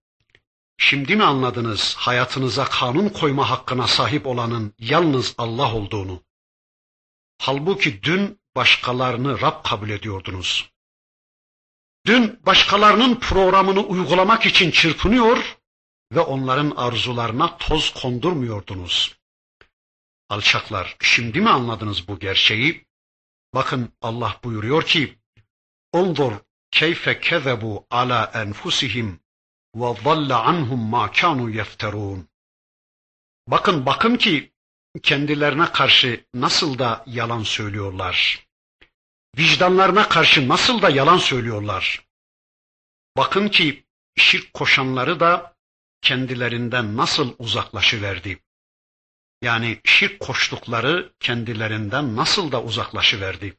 Şimdi 0.78 1.16
mi 1.16 1.24
anladınız 1.24 1.96
hayatınıza 1.96 2.66
kanun 2.66 3.10
koyma 3.10 3.50
hakkına 3.50 3.88
sahip 3.88 4.28
olanın 4.28 4.74
yalnız 4.80 5.36
Allah 5.38 5.76
olduğunu? 5.76 6.24
Halbuki 7.42 8.04
dün 8.04 8.39
başkalarını 8.56 9.42
Rab 9.42 9.64
kabul 9.64 9.89
ediyordunuz. 9.89 10.72
Dün 12.06 12.39
başkalarının 12.46 13.16
programını 13.16 13.80
uygulamak 13.80 14.46
için 14.46 14.72
çırpınıyor 14.72 15.58
ve 16.12 16.20
onların 16.20 16.72
arzularına 16.72 17.58
toz 17.58 17.94
kondurmuyordunuz. 17.94 19.21
Alçaklar, 20.32 20.98
şimdi 21.02 21.42
mi 21.42 21.50
anladınız 21.50 22.08
bu 22.08 22.20
gerçeği? 22.20 22.86
Bakın 23.54 23.94
Allah 24.02 24.40
buyuruyor 24.44 24.84
ki, 24.84 25.20
Ondur 25.92 26.32
keyfe 26.72 27.20
kezebu 27.20 27.88
ala 27.90 28.32
enfusihim 28.34 29.20
ve 29.76 29.96
zalla 30.04 30.44
anhum 30.44 30.80
ma 30.80 31.12
kanu 31.12 31.50
yefterun. 31.50 32.30
Bakın 33.48 33.86
bakın 33.86 34.16
ki 34.16 34.54
kendilerine 35.04 35.72
karşı 35.72 36.26
nasıl 36.34 36.80
da 36.80 37.04
yalan 37.08 37.44
söylüyorlar. 37.44 38.48
Vicdanlarına 39.38 40.10
karşı 40.10 40.50
nasıl 40.50 40.82
da 40.82 40.90
yalan 40.90 41.18
söylüyorlar. 41.18 42.06
Bakın 43.18 43.50
ki 43.50 43.86
şirk 44.18 44.54
koşanları 44.54 45.20
da 45.20 45.56
kendilerinden 46.02 46.98
nasıl 46.98 47.36
uzaklaşıverdi. 47.40 48.40
Yani 49.42 49.80
şirk 49.86 50.20
koştukları 50.20 51.14
kendilerinden 51.20 52.16
nasıl 52.16 52.52
da 52.52 52.64
uzaklaşıverdi. 52.64 53.58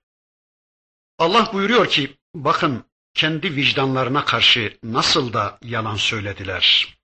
Allah 1.19 1.51
buyuruyor 1.53 1.89
ki 1.89 2.17
bakın 2.35 2.85
kendi 3.15 3.57
vicdanlarına 3.57 4.25
karşı 4.25 4.79
nasıl 4.83 5.33
da 5.33 5.59
yalan 5.63 5.97
söylediler. 5.97 6.99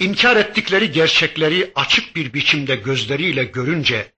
İnkar 0.00 0.36
ettikleri 0.36 0.92
gerçekleri 0.92 1.72
açık 1.74 2.16
bir 2.16 2.32
biçimde 2.32 2.76
gözleriyle 2.76 3.44
görünce 3.44 4.12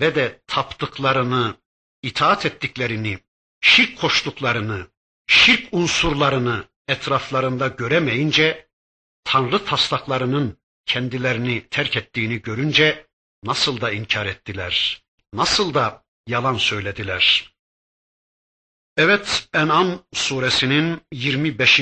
ve 0.00 0.14
de 0.14 0.40
taptıklarını, 0.46 1.56
itaat 2.02 2.46
ettiklerini, 2.46 3.18
şirk 3.60 3.98
koştuklarını, 3.98 4.86
şirk 5.26 5.68
unsurlarını 5.72 6.64
etraflarında 6.88 7.68
göremeyince, 7.68 8.68
Tanrı 9.24 9.64
taslaklarının 9.64 10.58
kendilerini 10.85 11.67
terk 11.71 11.97
ettiğini 11.97 12.41
görünce 12.41 13.07
nasıl 13.43 13.81
da 13.81 13.91
inkar 13.91 14.25
ettiler, 14.25 15.03
nasıl 15.33 15.73
da 15.73 16.03
yalan 16.27 16.57
söylediler. 16.57 17.53
Evet 18.97 19.47
En'am 19.53 20.03
suresinin 20.13 21.01
25. 21.11 21.81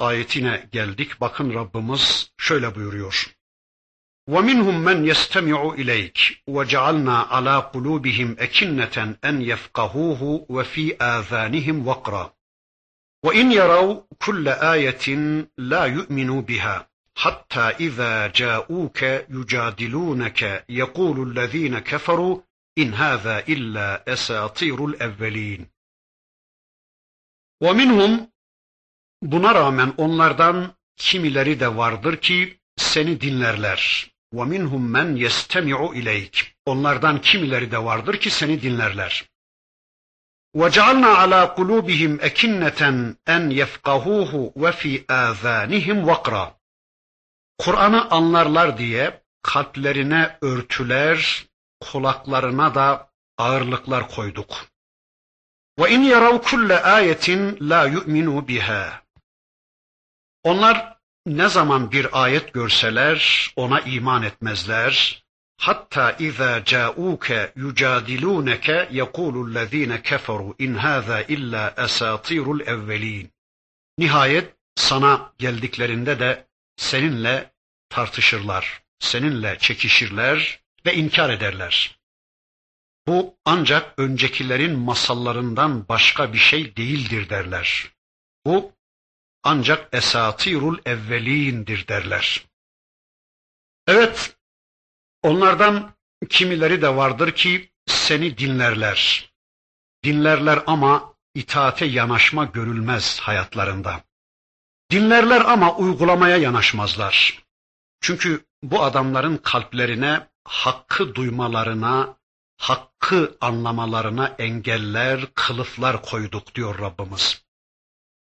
ayetine 0.00 0.68
geldik. 0.72 1.20
Bakın 1.20 1.54
Rabbimiz 1.54 2.32
şöyle 2.38 2.74
buyuruyor. 2.74 3.36
وَمِنْهُمْ 4.28 4.76
مَنْ 4.88 4.98
يَسْتَمِعُ 5.10 5.60
إِلَيْكَ 5.80 6.18
وَجَعَلْنَا 6.54 7.16
عَلَى 7.34 7.56
قُلُوبِهِمْ 7.72 8.28
أَكِنَّةً 8.38 8.96
أَنْ 9.28 9.36
يَفْقَهُوهُ 9.50 10.46
وَفِي 10.48 10.96
آذَانِهِمْ 11.00 11.76
وَقْرًا 11.88 12.34
وَإِنْ 13.24 13.52
يَرَوْا 13.52 14.02
كُلَّ 14.24 14.48
آيَةٍ 14.48 15.06
لَا 15.58 15.84
يُؤْمِنُوا 15.86 16.42
بِهَا 16.42 16.88
حَتَّى 17.20 17.60
إِذَا 17.60 18.26
جَاءُوكَ 18.26 19.02
يُجَادِلُونَكَ 19.30 20.64
يَقُولُ 20.68 21.16
الَّذِينَ 21.28 21.78
كَفَرُوا 21.78 22.40
إِنْ 22.78 22.94
هَذَا 22.94 23.38
إِلَّا 23.48 24.12
أَسَاطِيرُ 24.12 24.84
الْأَوَّلِينَ 24.84 25.66
وَمِنْهُمْ 27.60 28.28
Buna 29.22 29.54
rağmen 29.54 29.94
onlardan 29.96 30.74
kimileri 30.96 31.60
de 31.60 31.76
vardır 31.76 32.16
ki 32.16 32.60
seni 32.76 33.20
dinlerler. 33.20 34.10
وَمِنْهُمْ 34.34 34.82
مَنْ 34.96 35.16
يَسْتَمِعُ 35.16 35.92
اِلَيْكِ 35.94 36.44
Onlardan 36.66 37.20
kimileri 37.20 37.70
de 37.70 37.84
vardır 37.84 38.16
ki 38.16 38.30
seni 38.30 38.62
dinlerler. 38.62 39.24
وَجَعَلْنَا 40.54 41.10
عَلَى 41.20 41.42
قُلُوبِهِمْ 41.56 42.20
اَكِنَّةً 42.28 42.80
اَنْ 43.28 43.50
يَفْقَهُوهُ 43.50 44.52
وَفِي 44.62 45.04
آذَانِهِمْ 45.10 45.98
وَقْرًا 46.08 46.56
Kur'an'ı 47.57 48.09
anlarlar 48.09 48.77
diye 48.77 49.23
kalplerine 49.41 50.37
örtüler, 50.41 51.45
kulaklarına 51.79 52.75
da 52.75 53.11
ağırlıklar 53.37 54.09
koyduk. 54.09 54.65
Ve 55.79 55.89
in 55.89 56.01
yarav 56.01 56.37
kulle 56.37 56.83
ayetin 56.83 57.69
la 57.69 57.85
yu'minu 57.85 58.47
biha. 58.47 59.01
Onlar 60.43 60.97
ne 61.25 61.49
zaman 61.49 61.91
bir 61.91 62.23
ayet 62.23 62.53
görseler 62.53 63.51
ona 63.55 63.79
iman 63.79 64.23
etmezler. 64.23 65.23
Hatta 65.57 66.11
iza 66.11 66.65
ca'uke 66.65 67.53
yucadilunke 67.55 68.89
yekulü'llezine 68.91 70.01
keferu 70.01 70.55
in 70.59 70.73
haza 70.73 71.21
illa 71.21 71.73
esatirul 71.77 72.59
evvelin. 72.59 73.31
Nihayet 73.97 74.55
sana 74.75 75.33
geldiklerinde 75.37 76.19
de 76.19 76.47
seninle 76.81 77.53
tartışırlar, 77.89 78.83
seninle 78.99 79.57
çekişirler 79.59 80.59
ve 80.85 80.93
inkar 80.93 81.29
ederler. 81.29 81.99
Bu 83.07 83.37
ancak 83.45 83.99
öncekilerin 83.99 84.79
masallarından 84.79 85.87
başka 85.87 86.33
bir 86.33 86.37
şey 86.37 86.75
değildir 86.75 87.29
derler. 87.29 87.91
Bu 88.45 88.73
ancak 89.43 89.93
esatirul 89.93 90.77
evvelindir 90.85 91.87
derler. 91.87 92.45
Evet, 93.87 94.37
onlardan 95.23 95.93
kimileri 96.29 96.81
de 96.81 96.95
vardır 96.95 97.31
ki 97.31 97.71
seni 97.85 98.37
dinlerler. 98.37 99.31
Dinlerler 100.03 100.63
ama 100.67 101.13
itaate 101.35 101.85
yanaşma 101.85 102.45
görülmez 102.45 103.19
hayatlarında. 103.19 104.10
Dinlerler 104.91 105.41
ama 105.41 105.75
uygulamaya 105.75 106.37
yanaşmazlar. 106.37 107.43
Çünkü 108.01 108.45
bu 108.63 108.83
adamların 108.83 109.37
kalplerine 109.37 110.27
hakkı 110.43 111.15
duymalarına, 111.15 112.17
hakkı 112.57 113.37
anlamalarına 113.41 114.27
engeller, 114.27 115.33
kılıflar 115.33 116.01
koyduk 116.01 116.55
diyor 116.55 116.79
Rabbimiz. 116.79 117.43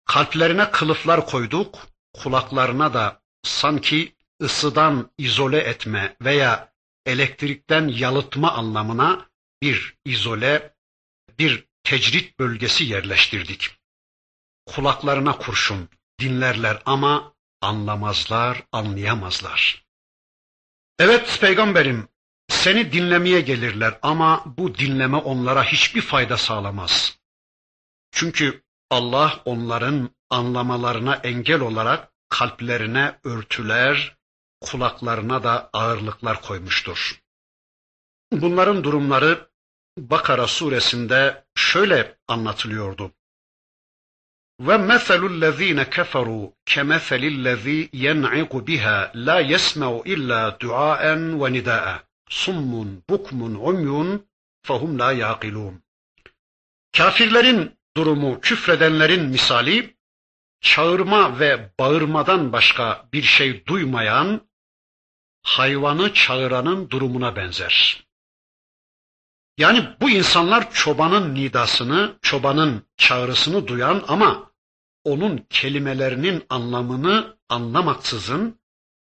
Kalplerine 0.04 0.70
kılıflar 0.70 1.26
koyduk, 1.26 1.78
kulaklarına 2.14 2.94
da 2.94 3.22
sanki 3.42 4.16
ısıdan 4.42 5.10
izole 5.18 5.58
etme 5.58 6.16
veya 6.22 6.72
elektrikten 7.06 7.88
yalıtma 7.88 8.52
anlamına 8.52 9.26
bir 9.62 9.96
izole, 10.04 10.74
bir 11.38 11.64
tecrit 11.84 12.38
bölgesi 12.38 12.84
yerleştirdik. 12.84 13.70
Kulaklarına 14.66 15.38
kurşun, 15.38 15.88
dinlerler 16.20 16.82
ama 16.86 17.32
anlamazlar, 17.60 18.62
anlayamazlar. 18.72 19.86
Evet 20.98 21.38
peygamberim, 21.40 22.08
seni 22.48 22.92
dinlemeye 22.92 23.40
gelirler 23.40 23.98
ama 24.02 24.44
bu 24.58 24.74
dinleme 24.74 25.16
onlara 25.16 25.64
hiçbir 25.64 26.00
fayda 26.00 26.36
sağlamaz. 26.36 27.18
Çünkü 28.10 28.62
Allah 28.90 29.42
onların 29.44 30.10
anlamalarına 30.30 31.14
engel 31.14 31.60
olarak 31.60 32.12
kalplerine 32.28 33.18
örtüler, 33.24 34.16
kulaklarına 34.60 35.44
da 35.44 35.70
ağırlıklar 35.72 36.42
koymuştur. 36.42 37.20
Bunların 38.32 38.84
durumları 38.84 39.50
Bakara 39.98 40.46
suresinde 40.46 41.44
şöyle 41.54 42.18
anlatılıyordu. 42.28 43.12
Lezine 44.60 45.90
keferu 45.90 46.54
kemeselil 46.64 47.44
lezi 47.44 47.90
yen'iku 47.92 48.66
biha 48.66 49.12
la 49.14 49.40
yesma'u 49.40 50.02
illa 50.04 50.56
duaen 50.60 51.40
ve 51.40 51.52
nida'a 51.52 52.02
summun 52.28 53.02
bukmun 53.10 53.54
umyun 53.54 54.26
fehum 54.66 54.98
la 54.98 55.12
yaqilun. 55.12 55.82
Kafirlerin 56.96 57.76
durumu 57.96 58.40
küfredenlerin 58.40 59.24
misali 59.28 59.96
çağırma 60.60 61.40
ve 61.40 61.70
bağırmadan 61.80 62.52
başka 62.52 63.08
bir 63.12 63.22
şey 63.22 63.66
duymayan 63.66 64.48
hayvanı 65.42 66.12
çağıranın 66.12 66.90
durumuna 66.90 67.36
benzer. 67.36 68.05
Yani 69.58 69.88
bu 70.00 70.10
insanlar 70.10 70.72
çobanın 70.72 71.34
nidasını, 71.34 72.18
çobanın 72.22 72.86
çağrısını 72.96 73.66
duyan 73.66 74.04
ama 74.08 74.52
onun 75.04 75.46
kelimelerinin 75.50 76.44
anlamını 76.48 77.36
anlamaksızın 77.48 78.60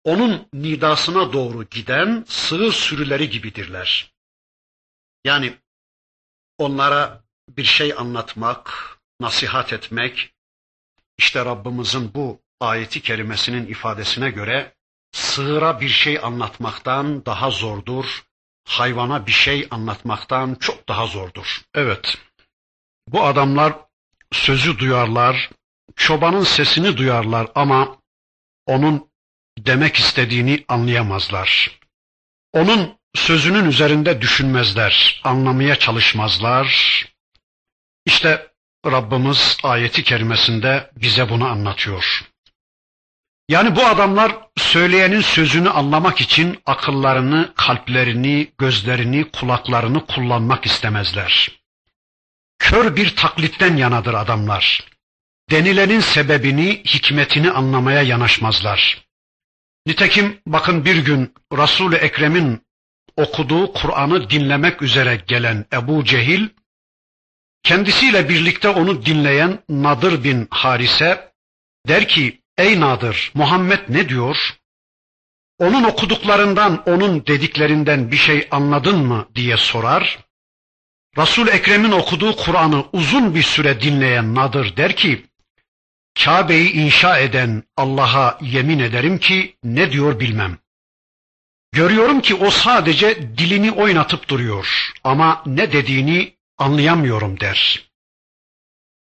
onun 0.04 0.48
nidasına 0.54 1.34
doğru 1.34 1.64
giden 1.64 2.26
sığır 2.28 2.72
sürüleri 2.72 3.30
gibidirler. 3.30 4.14
Yani 5.26 5.58
onlara 6.58 7.24
bir 7.50 7.64
şey 7.64 7.94
anlatmak, 7.94 8.98
nasihat 9.20 9.74
etmek, 9.74 10.34
işte 11.18 11.46
Rabbimizin 11.46 12.14
bu 12.14 12.42
ayeti 12.60 13.02
kerimesinin 13.02 13.68
ifadesine 13.68 14.30
göre 14.30 14.76
sığıra 15.12 15.82
bir 15.82 15.90
şey 15.90 16.20
anlatmaktan 16.24 17.26
daha 17.26 17.52
zordur, 17.52 18.24
hayvana 18.70 19.28
bir 19.28 19.32
şey 19.32 19.68
anlatmaktan 19.72 20.56
çok 20.56 20.88
daha 20.88 21.08
zordur. 21.08 21.62
Evet, 21.76 22.18
bu 23.08 23.24
adamlar 23.24 23.74
sözü 24.32 24.80
duyarlar, 24.80 25.50
çobanın 25.96 26.44
sesini 26.44 26.98
duyarlar 26.98 27.48
ama 27.56 27.98
onun 28.66 29.10
demek 29.58 29.96
istediğini 29.96 30.66
anlayamazlar. 30.68 31.80
Onun 32.54 32.98
sözünün 33.16 33.66
üzerinde 33.66 34.22
düşünmezler, 34.22 35.22
anlamaya 35.24 35.76
çalışmazlar, 35.76 37.06
işte 38.06 38.52
Rabbimiz 38.86 39.58
ayeti 39.64 40.04
kerimesinde 40.04 40.92
bize 40.96 41.30
bunu 41.30 41.48
anlatıyor. 41.48 42.24
Yani 43.50 43.76
bu 43.76 43.86
adamlar 43.86 44.38
söyleyenin 44.58 45.22
sözünü 45.22 45.70
anlamak 45.70 46.22
için 46.22 46.60
akıllarını, 46.66 47.54
kalplerini, 47.56 48.52
gözlerini, 48.58 49.32
kulaklarını 49.32 50.06
kullanmak 50.06 50.66
istemezler. 50.66 51.62
Kör 52.60 52.96
bir 52.96 53.16
taklitten 53.16 53.78
yanadır 53.78 54.14
adamlar. 54.14 54.84
Denilenin 55.52 56.00
sebebini, 56.00 56.84
hikmetini 56.86 57.52
anlamaya 57.52 58.02
yanaşmazlar. 58.02 59.06
Nitekim 59.86 60.42
bakın 60.46 60.86
bir 60.86 61.06
gün 61.06 61.34
Resul-i 61.54 61.96
Ekrem'in 61.96 62.62
okuduğu 63.18 63.74
Kur'an'ı 63.74 64.30
dinlemek 64.30 64.82
üzere 64.82 65.16
gelen 65.28 65.66
Ebu 65.74 66.06
Cehil 66.06 66.48
Kendisiyle 67.64 68.30
birlikte 68.30 68.70
onu 68.70 69.06
dinleyen 69.06 69.60
Nadır 69.70 70.24
bin 70.24 70.48
Harise 70.52 71.34
der 71.88 72.08
ki 72.08 72.39
ey 72.60 72.80
Nadır 72.80 73.32
Muhammed 73.34 73.80
ne 73.90 74.10
diyor? 74.10 74.60
Onun 75.60 75.84
okuduklarından, 75.84 76.84
onun 76.86 77.28
dediklerinden 77.28 78.12
bir 78.12 78.18
şey 78.18 78.48
anladın 78.52 78.98
mı 79.06 79.28
diye 79.36 79.58
sorar. 79.58 80.20
Resul 81.18 81.48
Ekrem'in 81.48 81.92
okuduğu 81.92 82.36
Kur'an'ı 82.36 82.86
uzun 82.94 83.36
bir 83.36 83.44
süre 83.44 83.82
dinleyen 83.82 84.36
Nadır 84.36 84.78
der 84.78 84.96
ki, 84.96 85.26
Kabe'yi 86.24 86.72
inşa 86.72 87.20
eden 87.20 87.64
Allah'a 87.78 88.38
yemin 88.42 88.80
ederim 88.80 89.18
ki 89.18 89.58
ne 89.64 89.92
diyor 89.92 90.20
bilmem. 90.20 90.58
Görüyorum 91.72 92.22
ki 92.22 92.36
o 92.36 92.50
sadece 92.50 93.38
dilini 93.38 93.72
oynatıp 93.72 94.28
duruyor 94.28 94.92
ama 95.04 95.44
ne 95.46 95.72
dediğini 95.72 96.36
anlayamıyorum 96.58 97.40
der. 97.40 97.90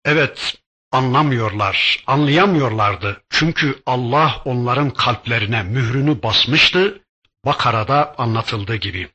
Evet, 0.05 0.64
anlamıyorlar, 0.95 2.05
anlayamıyorlardı. 2.07 3.23
Çünkü 3.31 3.83
Allah 3.87 4.43
onların 4.45 4.91
kalplerine 4.91 5.63
mührünü 5.63 6.23
basmıştı, 6.23 7.03
Bakara'da 7.45 8.15
anlatıldığı 8.19 8.77
gibi. 8.77 9.09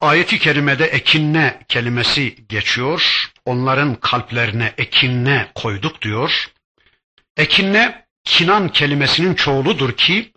Ayeti 0.00 0.38
kerimede 0.38 0.86
ekinne 0.86 1.60
kelimesi 1.68 2.46
geçiyor. 2.48 3.30
Onların 3.44 3.94
kalplerine 3.94 4.74
ekinne 4.78 5.52
koyduk 5.54 6.02
diyor. 6.02 6.50
Ekinne 7.36 8.06
kinan 8.24 8.68
kelimesinin 8.68 9.34
çoğuludur 9.34 9.92
ki 9.92 10.32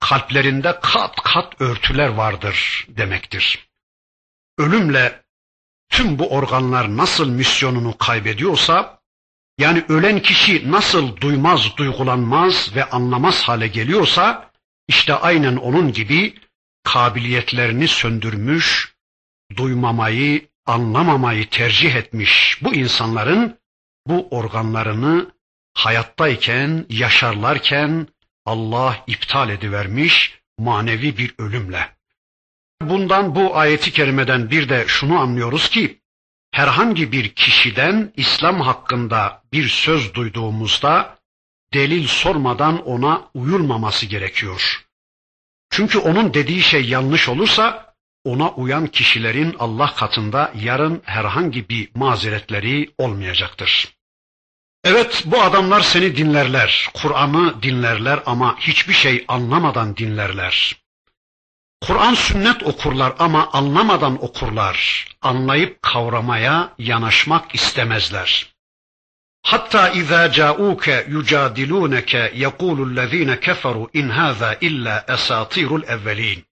kalplerinde 0.00 0.78
kat 0.82 1.16
kat 1.16 1.60
örtüler 1.60 2.08
vardır 2.08 2.86
demektir. 2.88 3.68
Ölümle 4.58 5.22
tüm 5.90 6.18
bu 6.18 6.30
organlar 6.30 6.96
nasıl 6.96 7.28
misyonunu 7.28 7.98
kaybediyorsa, 7.98 9.03
yani 9.58 9.84
ölen 9.88 10.22
kişi 10.22 10.72
nasıl 10.72 11.16
duymaz, 11.16 11.76
duygulanmaz 11.76 12.76
ve 12.76 12.84
anlamaz 12.84 13.42
hale 13.42 13.68
geliyorsa, 13.68 14.50
işte 14.88 15.14
aynen 15.14 15.56
onun 15.56 15.92
gibi 15.92 16.34
kabiliyetlerini 16.84 17.88
söndürmüş, 17.88 18.94
duymamayı, 19.56 20.48
anlamamayı 20.66 21.48
tercih 21.50 21.94
etmiş 21.94 22.58
bu 22.62 22.74
insanların 22.74 23.58
bu 24.06 24.28
organlarını 24.30 25.30
hayattayken, 25.74 26.86
yaşarlarken 26.88 28.08
Allah 28.46 29.04
iptal 29.06 29.50
edivermiş 29.50 30.38
manevi 30.58 31.18
bir 31.18 31.34
ölümle. 31.38 31.88
Bundan 32.82 33.34
bu 33.34 33.56
ayeti 33.56 33.92
kerimeden 33.92 34.50
bir 34.50 34.68
de 34.68 34.84
şunu 34.86 35.18
anlıyoruz 35.18 35.68
ki 35.68 36.00
herhangi 36.54 37.12
bir 37.12 37.28
kişiden 37.28 38.12
İslam 38.16 38.60
hakkında 38.60 39.42
bir 39.52 39.68
söz 39.68 40.14
duyduğumuzda 40.14 41.18
delil 41.72 42.06
sormadan 42.06 42.86
ona 42.86 43.28
uyulmaması 43.34 44.06
gerekiyor. 44.06 44.86
Çünkü 45.70 45.98
onun 45.98 46.34
dediği 46.34 46.62
şey 46.62 46.84
yanlış 46.84 47.28
olursa 47.28 47.94
ona 48.24 48.50
uyan 48.50 48.86
kişilerin 48.86 49.56
Allah 49.58 49.94
katında 49.94 50.52
yarın 50.60 51.02
herhangi 51.04 51.68
bir 51.68 51.90
mazeretleri 51.94 52.90
olmayacaktır. 52.98 53.88
Evet 54.84 55.22
bu 55.26 55.42
adamlar 55.42 55.80
seni 55.80 56.16
dinlerler, 56.16 56.88
Kur'an'ı 56.94 57.62
dinlerler 57.62 58.22
ama 58.26 58.58
hiçbir 58.58 58.94
şey 58.94 59.24
anlamadan 59.28 59.96
dinlerler. 59.96 60.83
Kur'an 61.86 62.14
sünnet 62.14 62.62
okurlar 62.62 63.12
ama 63.18 63.50
anlamadan 63.52 64.24
okurlar. 64.24 65.06
Anlayıp 65.22 65.82
kavramaya 65.82 66.74
yanaşmak 66.78 67.54
istemezler. 67.54 68.54
Hatta 69.42 69.88
izâ 69.88 70.26
câûke 70.26 71.06
yucadilûneke 71.08 72.32
yekûlullezîne 72.34 73.40
keferu 73.40 73.90
in 73.92 74.08
hâzâ 74.08 74.54
illa 74.60 75.04
esâtîrul 75.08 75.82
evvelîn. 75.82 76.44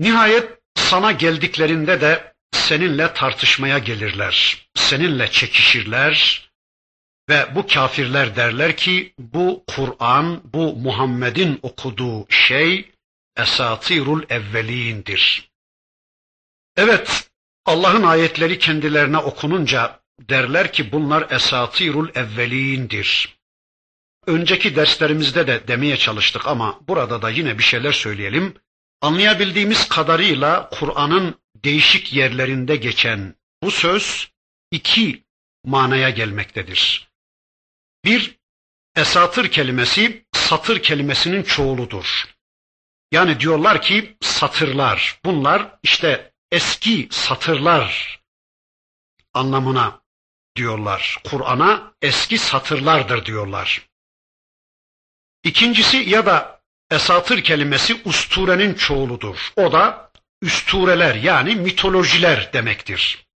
Nihayet 0.00 0.48
sana 0.76 1.12
geldiklerinde 1.12 2.00
de 2.00 2.32
seninle 2.52 3.14
tartışmaya 3.14 3.78
gelirler. 3.78 4.66
Seninle 4.74 5.30
çekişirler 5.30 6.44
ve 7.28 7.54
bu 7.54 7.66
kafirler 7.66 8.36
derler 8.36 8.76
ki 8.76 9.14
bu 9.18 9.64
Kur'an, 9.66 10.40
bu 10.44 10.76
Muhammed'in 10.76 11.58
okuduğu 11.62 12.26
şey 12.30 12.93
esatirul 13.36 14.22
evvelindir. 14.28 15.50
Evet, 16.76 17.30
Allah'ın 17.64 18.02
ayetleri 18.02 18.58
kendilerine 18.58 19.18
okununca 19.18 20.00
derler 20.20 20.72
ki 20.72 20.92
bunlar 20.92 21.30
esatirul 21.30 22.08
evvelindir. 22.14 23.38
Önceki 24.26 24.76
derslerimizde 24.76 25.46
de 25.46 25.68
demeye 25.68 25.96
çalıştık 25.96 26.46
ama 26.46 26.80
burada 26.88 27.22
da 27.22 27.30
yine 27.30 27.58
bir 27.58 27.62
şeyler 27.62 27.92
söyleyelim. 27.92 28.54
Anlayabildiğimiz 29.00 29.88
kadarıyla 29.88 30.68
Kur'an'ın 30.72 31.40
değişik 31.56 32.12
yerlerinde 32.12 32.76
geçen 32.76 33.34
bu 33.62 33.70
söz 33.70 34.30
iki 34.70 35.24
manaya 35.64 36.10
gelmektedir. 36.10 37.08
Bir, 38.04 38.38
esatır 38.96 39.48
kelimesi 39.48 40.24
satır 40.32 40.82
kelimesinin 40.82 41.42
çoğuludur. 41.42 42.33
Yani 43.14 43.40
diyorlar 43.40 43.82
ki 43.82 44.16
satırlar. 44.20 45.20
Bunlar 45.24 45.78
işte 45.82 46.32
eski 46.52 47.08
satırlar 47.10 48.20
anlamına 49.34 50.00
diyorlar. 50.56 51.18
Kur'an'a 51.24 51.92
eski 52.02 52.38
satırlardır 52.38 53.26
diyorlar. 53.26 53.88
İkincisi 55.44 55.96
ya 55.96 56.26
da 56.26 56.62
esatır 56.90 57.42
kelimesi 57.42 58.00
usturenin 58.04 58.74
çoğuludur. 58.74 59.52
O 59.56 59.72
da 59.72 60.10
üstureler 60.42 61.14
yani 61.14 61.56
mitolojiler 61.56 62.52
demektir. 62.52 63.26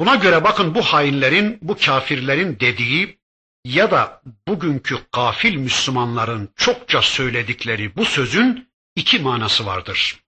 Buna 0.00 0.14
göre 0.14 0.44
bakın 0.44 0.74
bu 0.74 0.82
hainlerin, 0.82 1.58
bu 1.62 1.76
kafirlerin 1.76 2.60
dediği 2.60 3.18
ya 3.64 3.90
da 3.90 4.22
bugünkü 4.48 4.98
gafil 5.12 5.56
Müslümanların 5.56 6.48
çokça 6.56 7.02
söyledikleri 7.02 7.96
bu 7.96 8.04
sözün 8.04 8.69
iki 9.00 9.18
manası 9.18 9.66
vardır. 9.66 10.20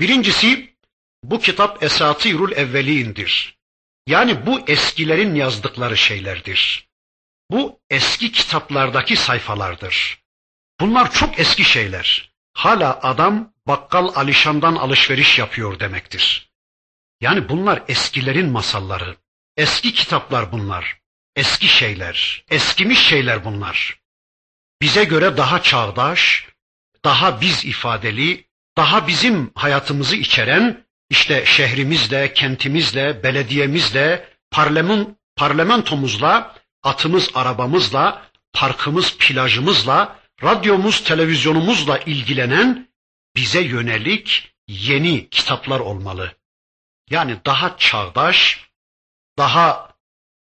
Birincisi 0.00 0.76
bu 1.22 1.40
kitap 1.40 1.82
esatirul 1.82 2.52
evvelindir. 2.52 3.58
Yani 4.06 4.46
bu 4.46 4.60
eskilerin 4.68 5.34
yazdıkları 5.34 5.96
şeylerdir. 5.96 6.88
Bu 7.50 7.80
eski 7.90 8.32
kitaplardaki 8.32 9.16
sayfalardır. 9.16 10.22
Bunlar 10.80 11.12
çok 11.12 11.38
eski 11.38 11.64
şeyler. 11.64 12.32
Hala 12.52 13.00
adam 13.02 13.52
bakkal 13.66 14.12
Alişan'dan 14.14 14.76
alışveriş 14.76 15.38
yapıyor 15.38 15.80
demektir. 15.80 16.50
Yani 17.20 17.48
bunlar 17.48 17.82
eskilerin 17.88 18.50
masalları. 18.50 19.16
Eski 19.56 19.92
kitaplar 19.94 20.52
bunlar. 20.52 21.00
Eski 21.36 21.68
şeyler. 21.68 22.44
Eskimiş 22.50 22.98
şeyler 22.98 23.44
bunlar. 23.44 24.00
Bize 24.82 25.04
göre 25.04 25.36
daha 25.36 25.62
çağdaş, 25.62 26.48
daha 27.04 27.40
biz 27.40 27.64
ifadeli, 27.64 28.46
daha 28.76 29.08
bizim 29.08 29.50
hayatımızı 29.54 30.16
içeren 30.16 30.86
işte 31.10 31.44
şehrimizle, 31.46 32.32
kentimizle, 32.32 33.22
belediyemizle, 33.22 34.28
parlament, 34.50 35.16
parlamentomuzla, 35.36 36.56
atımız, 36.82 37.30
arabamızla, 37.34 38.30
parkımız, 38.52 39.18
plajımızla, 39.18 40.20
radyomuz, 40.42 41.04
televizyonumuzla 41.04 41.98
ilgilenen 41.98 42.88
bize 43.36 43.60
yönelik 43.60 44.54
yeni 44.68 45.28
kitaplar 45.28 45.80
olmalı. 45.80 46.36
Yani 47.10 47.36
daha 47.46 47.76
çağdaş, 47.76 48.70
daha 49.38 49.94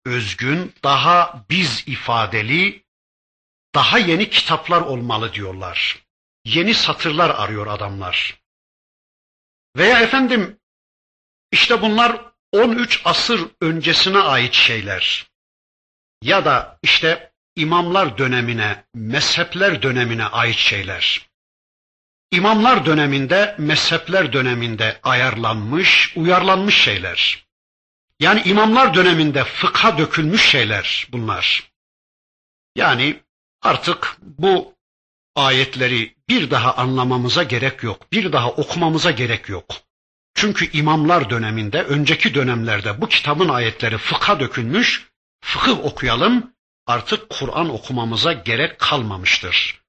özgün, 0.06 0.74
daha 0.84 1.46
biz 1.50 1.84
ifadeli, 1.88 2.84
daha 3.76 4.00
yeni 4.00 4.30
kitaplar 4.30 4.82
olmalı 4.82 5.34
diyorlar 5.34 6.03
yeni 6.46 6.74
satırlar 6.74 7.30
arıyor 7.30 7.68
adamlar. 7.68 8.40
Veya 9.78 10.00
efendim 10.00 10.60
işte 11.52 11.82
bunlar 11.82 12.22
13 12.52 13.02
asır 13.06 13.50
öncesine 13.62 14.20
ait 14.20 14.54
şeyler. 14.54 15.32
Ya 16.22 16.46
da 16.46 16.80
işte 16.84 17.34
imamlar 17.56 18.18
dönemine, 18.18 18.86
mezhepler 18.94 19.82
dönemine 19.82 20.26
ait 20.26 20.58
şeyler. 20.58 21.30
İmamlar 22.32 22.86
döneminde, 22.86 23.56
mezhepler 23.60 24.34
döneminde 24.34 25.00
ayarlanmış, 25.04 26.14
uyarlanmış 26.16 26.76
şeyler. 26.82 27.46
Yani 28.20 28.42
imamlar 28.46 28.94
döneminde 28.94 29.44
fıkha 29.44 29.98
dökülmüş 29.98 30.50
şeyler 30.50 31.08
bunlar. 31.12 31.72
Yani 32.76 33.24
artık 33.62 34.18
bu 34.22 34.73
ayetleri 35.36 36.16
bir 36.30 36.52
daha 36.52 36.76
anlamamıza 36.76 37.44
gerek 37.44 37.84
yok. 37.84 38.12
Bir 38.12 38.32
daha 38.32 38.52
okumamıza 38.52 39.12
gerek 39.12 39.50
yok. 39.50 39.66
Çünkü 40.36 40.72
imamlar 40.72 41.30
döneminde, 41.30 41.84
önceki 41.84 42.34
dönemlerde 42.34 43.02
bu 43.02 43.08
kitabın 43.08 43.50
ayetleri 43.50 43.98
fıkha 43.98 44.40
dökülmüş, 44.40 45.08
fıkıh 45.42 45.86
okuyalım, 45.86 46.54
artık 46.88 47.30
Kur'an 47.30 47.70
okumamıza 47.70 48.34
gerek 48.34 48.80
kalmamıştır. 48.80 49.84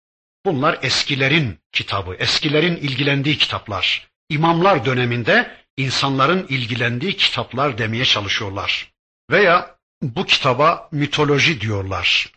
Bunlar 0.45 0.78
eskilerin 0.82 1.59
kitabı, 1.72 2.14
eskilerin 2.14 2.76
ilgilendiği 2.76 3.38
kitaplar. 3.38 4.09
İmamlar 4.28 4.84
döneminde 4.84 5.57
insanların 5.76 6.47
ilgilendiği 6.49 7.16
kitaplar 7.16 7.78
demeye 7.78 8.05
çalışıyorlar. 8.05 8.92
Veya 9.30 9.76
bu 10.03 10.26
kitaba 10.26 10.88
mitoloji 10.92 11.61
diyorlar. 11.61 12.32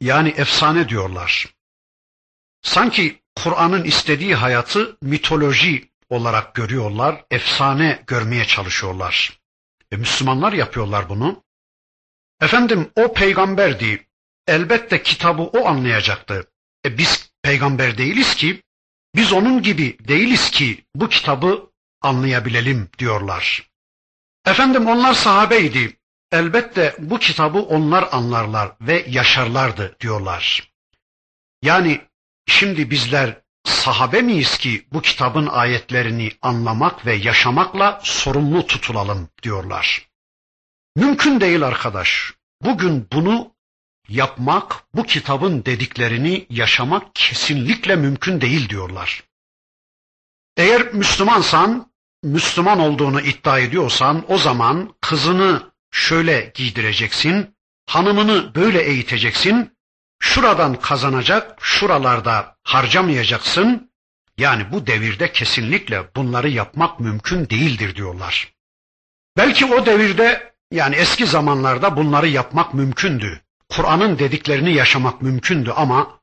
Yani 0.00 0.34
efsane 0.36 0.88
diyorlar. 0.88 1.46
Sanki 2.64 3.22
Kur'an'ın 3.36 3.84
istediği 3.84 4.34
hayatı 4.34 4.96
mitoloji 5.02 5.90
olarak 6.08 6.54
görüyorlar, 6.54 7.24
efsane 7.30 8.02
görmeye 8.06 8.44
çalışıyorlar. 8.44 9.40
E, 9.92 9.96
Müslümanlar 9.96 10.52
yapıyorlar 10.52 11.08
bunu. 11.08 11.44
Efendim 12.40 12.90
o 12.96 13.14
peygamberdi. 13.14 14.06
Elbette 14.46 15.02
kitabı 15.02 15.42
o 15.42 15.66
anlayacaktı. 15.66 16.50
E 16.84 16.98
biz 16.98 17.32
peygamber 17.42 17.98
değiliz 17.98 18.34
ki, 18.34 18.62
biz 19.14 19.32
onun 19.32 19.62
gibi 19.62 19.96
değiliz 20.08 20.50
ki 20.50 20.84
bu 20.94 21.08
kitabı 21.08 21.70
anlayabilelim 22.02 22.88
diyorlar. 22.98 23.70
Efendim 24.46 24.86
onlar 24.86 25.14
sahabeydi. 25.14 25.96
Elbette 26.32 26.96
bu 26.98 27.18
kitabı 27.18 27.58
onlar 27.58 28.08
anlarlar 28.12 28.72
ve 28.80 29.06
yaşarlardı 29.08 29.96
diyorlar. 30.00 30.72
Yani 31.62 32.00
Şimdi 32.46 32.90
bizler 32.90 33.42
sahabe 33.64 34.22
miyiz 34.22 34.58
ki 34.58 34.86
bu 34.92 35.02
kitabın 35.02 35.46
ayetlerini 35.46 36.30
anlamak 36.42 37.06
ve 37.06 37.14
yaşamakla 37.14 38.00
sorumlu 38.02 38.66
tutulalım 38.66 39.28
diyorlar. 39.42 40.08
Mümkün 40.96 41.40
değil 41.40 41.62
arkadaş. 41.62 42.34
Bugün 42.62 43.08
bunu 43.12 43.54
yapmak, 44.08 44.84
bu 44.94 45.02
kitabın 45.02 45.64
dediklerini 45.64 46.46
yaşamak 46.50 47.14
kesinlikle 47.14 47.96
mümkün 47.96 48.40
değil 48.40 48.68
diyorlar. 48.68 49.24
Eğer 50.56 50.92
Müslümansan, 50.92 51.92
Müslüman 52.22 52.80
olduğunu 52.80 53.20
iddia 53.20 53.58
ediyorsan 53.58 54.24
o 54.28 54.38
zaman 54.38 54.94
kızını 55.00 55.72
şöyle 55.90 56.52
giydireceksin, 56.54 57.56
hanımını 57.86 58.54
böyle 58.54 58.82
eğiteceksin, 58.82 59.73
şuradan 60.24 60.74
kazanacak, 60.74 61.58
şuralarda 61.60 62.56
harcamayacaksın. 62.62 63.90
Yani 64.38 64.72
bu 64.72 64.86
devirde 64.86 65.32
kesinlikle 65.32 66.14
bunları 66.16 66.48
yapmak 66.48 67.00
mümkün 67.00 67.50
değildir 67.50 67.96
diyorlar. 67.96 68.54
Belki 69.36 69.66
o 69.66 69.86
devirde 69.86 70.54
yani 70.70 70.94
eski 70.94 71.26
zamanlarda 71.26 71.96
bunları 71.96 72.28
yapmak 72.28 72.74
mümkündü. 72.74 73.40
Kur'an'ın 73.68 74.18
dediklerini 74.18 74.74
yaşamak 74.74 75.22
mümkündü 75.22 75.70
ama 75.76 76.20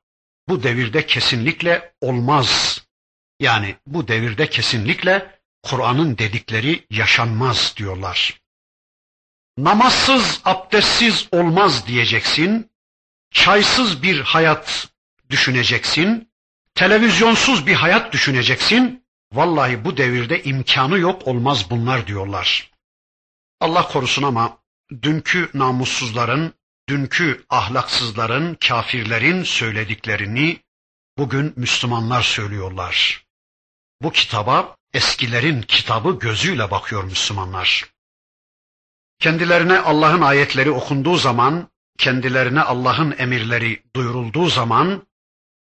bu 0.48 0.64
devirde 0.64 1.06
kesinlikle 1.06 1.94
olmaz. 2.02 2.82
Yani 3.40 3.76
bu 3.88 4.08
devirde 4.08 4.50
kesinlikle 4.50 5.40
Kur'an'ın 5.64 6.18
dedikleri 6.18 6.86
yaşanmaz 6.90 7.74
diyorlar. 7.78 8.42
Namazsız, 9.58 10.42
abdestsiz 10.46 11.28
olmaz 11.32 11.88
diyeceksin. 11.88 12.71
Çaysız 13.32 14.04
bir 14.04 14.20
hayat 14.20 14.90
düşüneceksin. 15.30 16.32
Televizyonsuz 16.76 17.68
bir 17.68 17.74
hayat 17.74 18.14
düşüneceksin. 18.14 19.06
Vallahi 19.34 19.86
bu 19.86 19.98
devirde 19.98 20.44
imkanı 20.44 21.00
yok 21.00 21.28
olmaz 21.28 21.70
bunlar 21.70 22.08
diyorlar. 22.08 22.72
Allah 23.60 23.88
korusun 23.88 24.24
ama 24.24 24.58
dünkü 25.02 25.50
namussuzların, 25.54 26.54
dünkü 26.90 27.46
ahlaksızların, 27.50 28.56
kafirlerin 28.56 29.44
söylediklerini 29.44 30.60
bugün 31.18 31.54
Müslümanlar 31.56 32.22
söylüyorlar. 32.22 33.26
Bu 34.02 34.12
kitaba 34.12 34.76
eskilerin 34.94 35.62
kitabı 35.62 36.20
gözüyle 36.20 36.72
bakıyor 36.72 37.04
Müslümanlar. 37.04 37.92
Kendilerine 39.20 39.80
Allah'ın 39.80 40.22
ayetleri 40.22 40.72
okunduğu 40.72 41.18
zaman, 41.18 41.70
kendilerine 42.02 42.62
Allah'ın 42.62 43.16
emirleri 43.18 43.84
duyurulduğu 43.96 44.50
zaman 44.50 45.08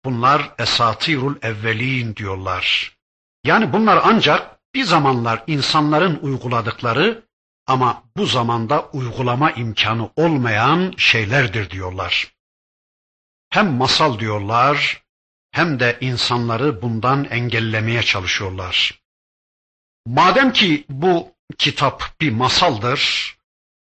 bunlar 0.04 0.54
esatirul 0.58 1.36
evvelin 1.42 2.16
diyorlar. 2.16 2.96
Yani 3.44 3.72
bunlar 3.72 4.00
ancak 4.04 4.60
bir 4.74 4.84
zamanlar 4.84 5.44
insanların 5.46 6.18
uyguladıkları 6.22 7.24
ama 7.66 8.02
bu 8.16 8.26
zamanda 8.26 8.88
uygulama 8.90 9.50
imkanı 9.50 10.10
olmayan 10.16 10.94
şeylerdir 10.96 11.70
diyorlar. 11.70 12.34
Hem 13.50 13.72
masal 13.72 14.18
diyorlar 14.18 15.02
hem 15.50 15.80
de 15.80 15.98
insanları 16.00 16.82
bundan 16.82 17.24
engellemeye 17.24 18.02
çalışıyorlar. 18.02 19.00
Madem 20.06 20.52
ki 20.52 20.84
bu 20.88 21.34
kitap 21.58 22.20
bir 22.20 22.30
masaldır, 22.32 23.34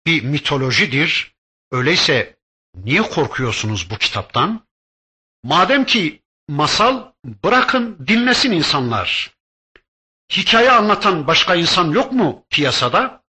bir 0.05 0.23
mitolojidir, 0.23 1.36
öyleyse 1.71 2.37
niye 2.75 3.01
korkuyorsunuz 3.01 3.89
bu 3.89 3.97
kitaptan? 3.97 4.67
Madem 5.43 5.85
ki 5.85 6.23
masal 6.47 7.11
bırakın 7.43 8.07
dinlesin 8.07 8.51
insanlar. 8.51 9.37
Hikaye 10.31 10.71
anlatan 10.71 11.27
başka 11.27 11.55
insan 11.55 11.91
yok 11.91 12.11
mu 12.11 12.45
piyasada? 12.49 13.23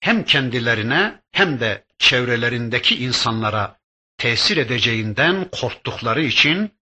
Hem 0.00 0.24
kendilerine 0.24 1.22
hem 1.32 1.60
de 1.60 1.84
çevrelerindeki 1.98 3.04
insanlara 3.04 3.78
tesir 4.18 4.56
edeceğinden 4.56 5.48
korktukları 5.52 6.22
için 6.22 6.78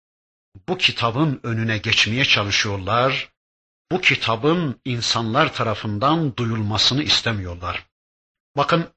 bu 0.67 0.77
kitabın 0.77 1.39
önüne 1.43 1.77
geçmeye 1.77 2.25
çalışıyorlar. 2.25 3.29
Bu 3.91 4.01
kitabın 4.01 4.81
insanlar 4.85 5.53
tarafından 5.53 6.37
duyulmasını 6.37 7.03
istemiyorlar. 7.03 7.85
Bakın 8.57 8.89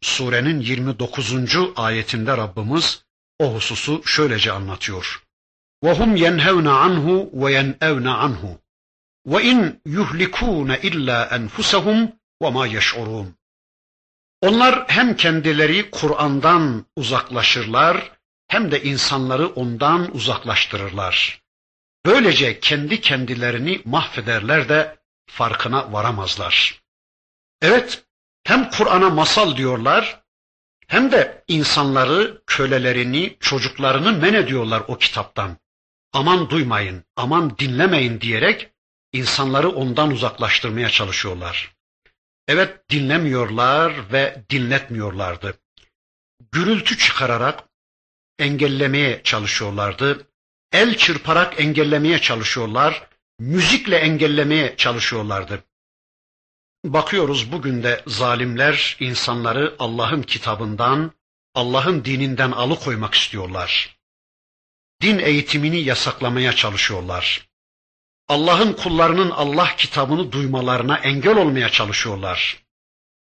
surenin 0.00 0.60
29. 0.60 1.34
ayetinde 1.76 2.36
Rabbimiz 2.36 3.04
o 3.38 3.54
hususu 3.54 4.02
şöylece 4.04 4.52
anlatıyor. 4.52 5.22
وَهُمْ 5.84 6.16
يَنْهَوْنَ 6.16 6.68
عَنْهُ 6.82 7.30
وَيَنْأَوْنَ 7.42 8.08
عَنْهُ 8.22 8.58
وَاِنْ 9.26 9.58
يُهْلِكُونَ 9.86 10.70
اِلَّا 10.88 11.18
اَنْفُسَهُمْ 11.36 12.08
وَمَا 12.42 12.64
يَشْعُرُونَ 12.78 13.32
Onlar 14.40 14.84
hem 14.88 15.16
kendileri 15.16 15.90
Kur'an'dan 15.90 16.86
uzaklaşırlar 16.96 18.12
hem 18.48 18.70
de 18.70 18.82
insanları 18.82 19.46
ondan 19.46 20.14
uzaklaştırırlar. 20.14 21.42
Böylece 22.06 22.60
kendi 22.60 23.00
kendilerini 23.00 23.82
mahvederler 23.84 24.68
de 24.68 24.98
farkına 25.26 25.92
varamazlar. 25.92 26.82
Evet, 27.62 28.04
hem 28.47 28.69
Kur'an'a 28.69 29.09
masal 29.09 29.57
diyorlar, 29.57 30.23
hem 30.87 31.11
de 31.11 31.43
insanları, 31.47 32.41
kölelerini, 32.45 33.37
çocuklarını 33.39 34.11
men 34.11 34.33
ediyorlar 34.33 34.83
o 34.87 34.97
kitaptan. 34.97 35.57
Aman 36.13 36.49
duymayın, 36.49 37.03
aman 37.15 37.57
dinlemeyin 37.57 38.21
diyerek 38.21 38.69
insanları 39.13 39.69
ondan 39.69 40.11
uzaklaştırmaya 40.11 40.89
çalışıyorlar. 40.89 41.75
Evet 42.47 42.89
dinlemiyorlar 42.89 44.11
ve 44.11 44.43
dinletmiyorlardı. 44.49 45.59
Gürültü 46.51 46.97
çıkararak 46.97 47.63
engellemeye 48.39 49.21
çalışıyorlardı. 49.23 50.27
El 50.71 50.97
çırparak 50.97 51.59
engellemeye 51.59 52.19
çalışıyorlar. 52.19 53.07
Müzikle 53.39 53.97
engellemeye 53.97 54.77
çalışıyorlardı. 54.77 55.63
Bakıyoruz 56.93 57.51
bugün 57.51 57.83
de 57.83 58.03
zalimler 58.07 58.97
insanları 58.99 59.75
Allah'ın 59.79 60.21
kitabından, 60.21 61.11
Allah'ın 61.55 62.05
dininden 62.05 62.51
alıkoymak 62.51 63.13
istiyorlar. 63.13 63.97
Din 65.01 65.19
eğitimini 65.19 65.77
yasaklamaya 65.77 66.53
çalışıyorlar. 66.53 67.47
Allah'ın 68.27 68.73
kullarının 68.73 69.29
Allah 69.29 69.75
kitabını 69.75 70.31
duymalarına 70.31 70.97
engel 70.97 71.37
olmaya 71.37 71.69
çalışıyorlar. 71.69 72.63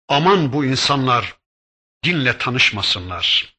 Aman 0.08 0.52
bu 0.52 0.64
insanlar 0.64 1.36
dinle 2.04 2.38
tanışmasınlar. 2.38 3.56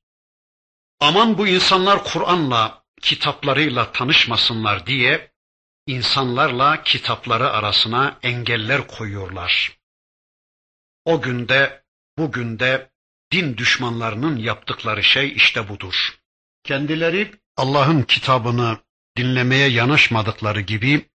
Aman 0.99 1.37
bu 1.37 1.47
insanlar 1.47 2.03
Kur'an'la, 2.03 2.83
kitaplarıyla 3.01 3.91
tanışmasınlar 3.91 4.85
diye 4.85 5.31
insanlarla 5.87 6.83
kitapları 6.83 7.49
arasına 7.49 8.19
engeller 8.23 8.87
koyuyorlar. 8.87 9.84
O 11.05 11.21
günde, 11.21 11.83
bugün 12.17 12.59
de 12.59 12.89
din 13.31 13.57
düşmanlarının 13.57 14.37
yaptıkları 14.37 15.03
şey 15.03 15.33
işte 15.33 15.69
budur. 15.69 16.19
Kendileri 16.63 17.31
Allah'ın 17.57 18.01
kitabını 18.01 18.77
dinlemeye 19.17 19.67
yanaşmadıkları 19.67 20.61
gibi 20.61 21.09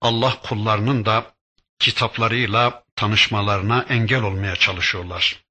Allah 0.00 0.40
kullarının 0.42 1.04
da 1.04 1.34
kitaplarıyla 1.78 2.84
tanışmalarına 2.96 3.86
engel 3.88 4.22
olmaya 4.22 4.56
çalışıyorlar. 4.56 5.44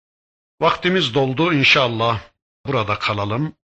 Vaktimiz 0.61 1.13
doldu 1.13 1.53
inşallah 1.53 2.21
burada 2.65 2.99
kalalım. 2.99 3.55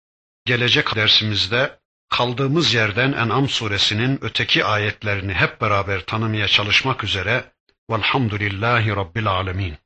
Gelecek 0.45 0.97
dersimizde 0.97 1.79
kaldığımız 2.09 2.75
yerden 2.75 3.12
En'am 3.12 3.49
suresinin 3.49 4.18
öteki 4.22 4.64
ayetlerini 4.64 5.35
hep 5.35 5.61
beraber 5.61 6.01
tanımaya 6.01 6.49
çalışmak 6.49 7.05
üzere 7.05 7.53
velhamdülillahi 7.91 8.97
rabbil 8.97 9.27
alemin. 9.27 9.84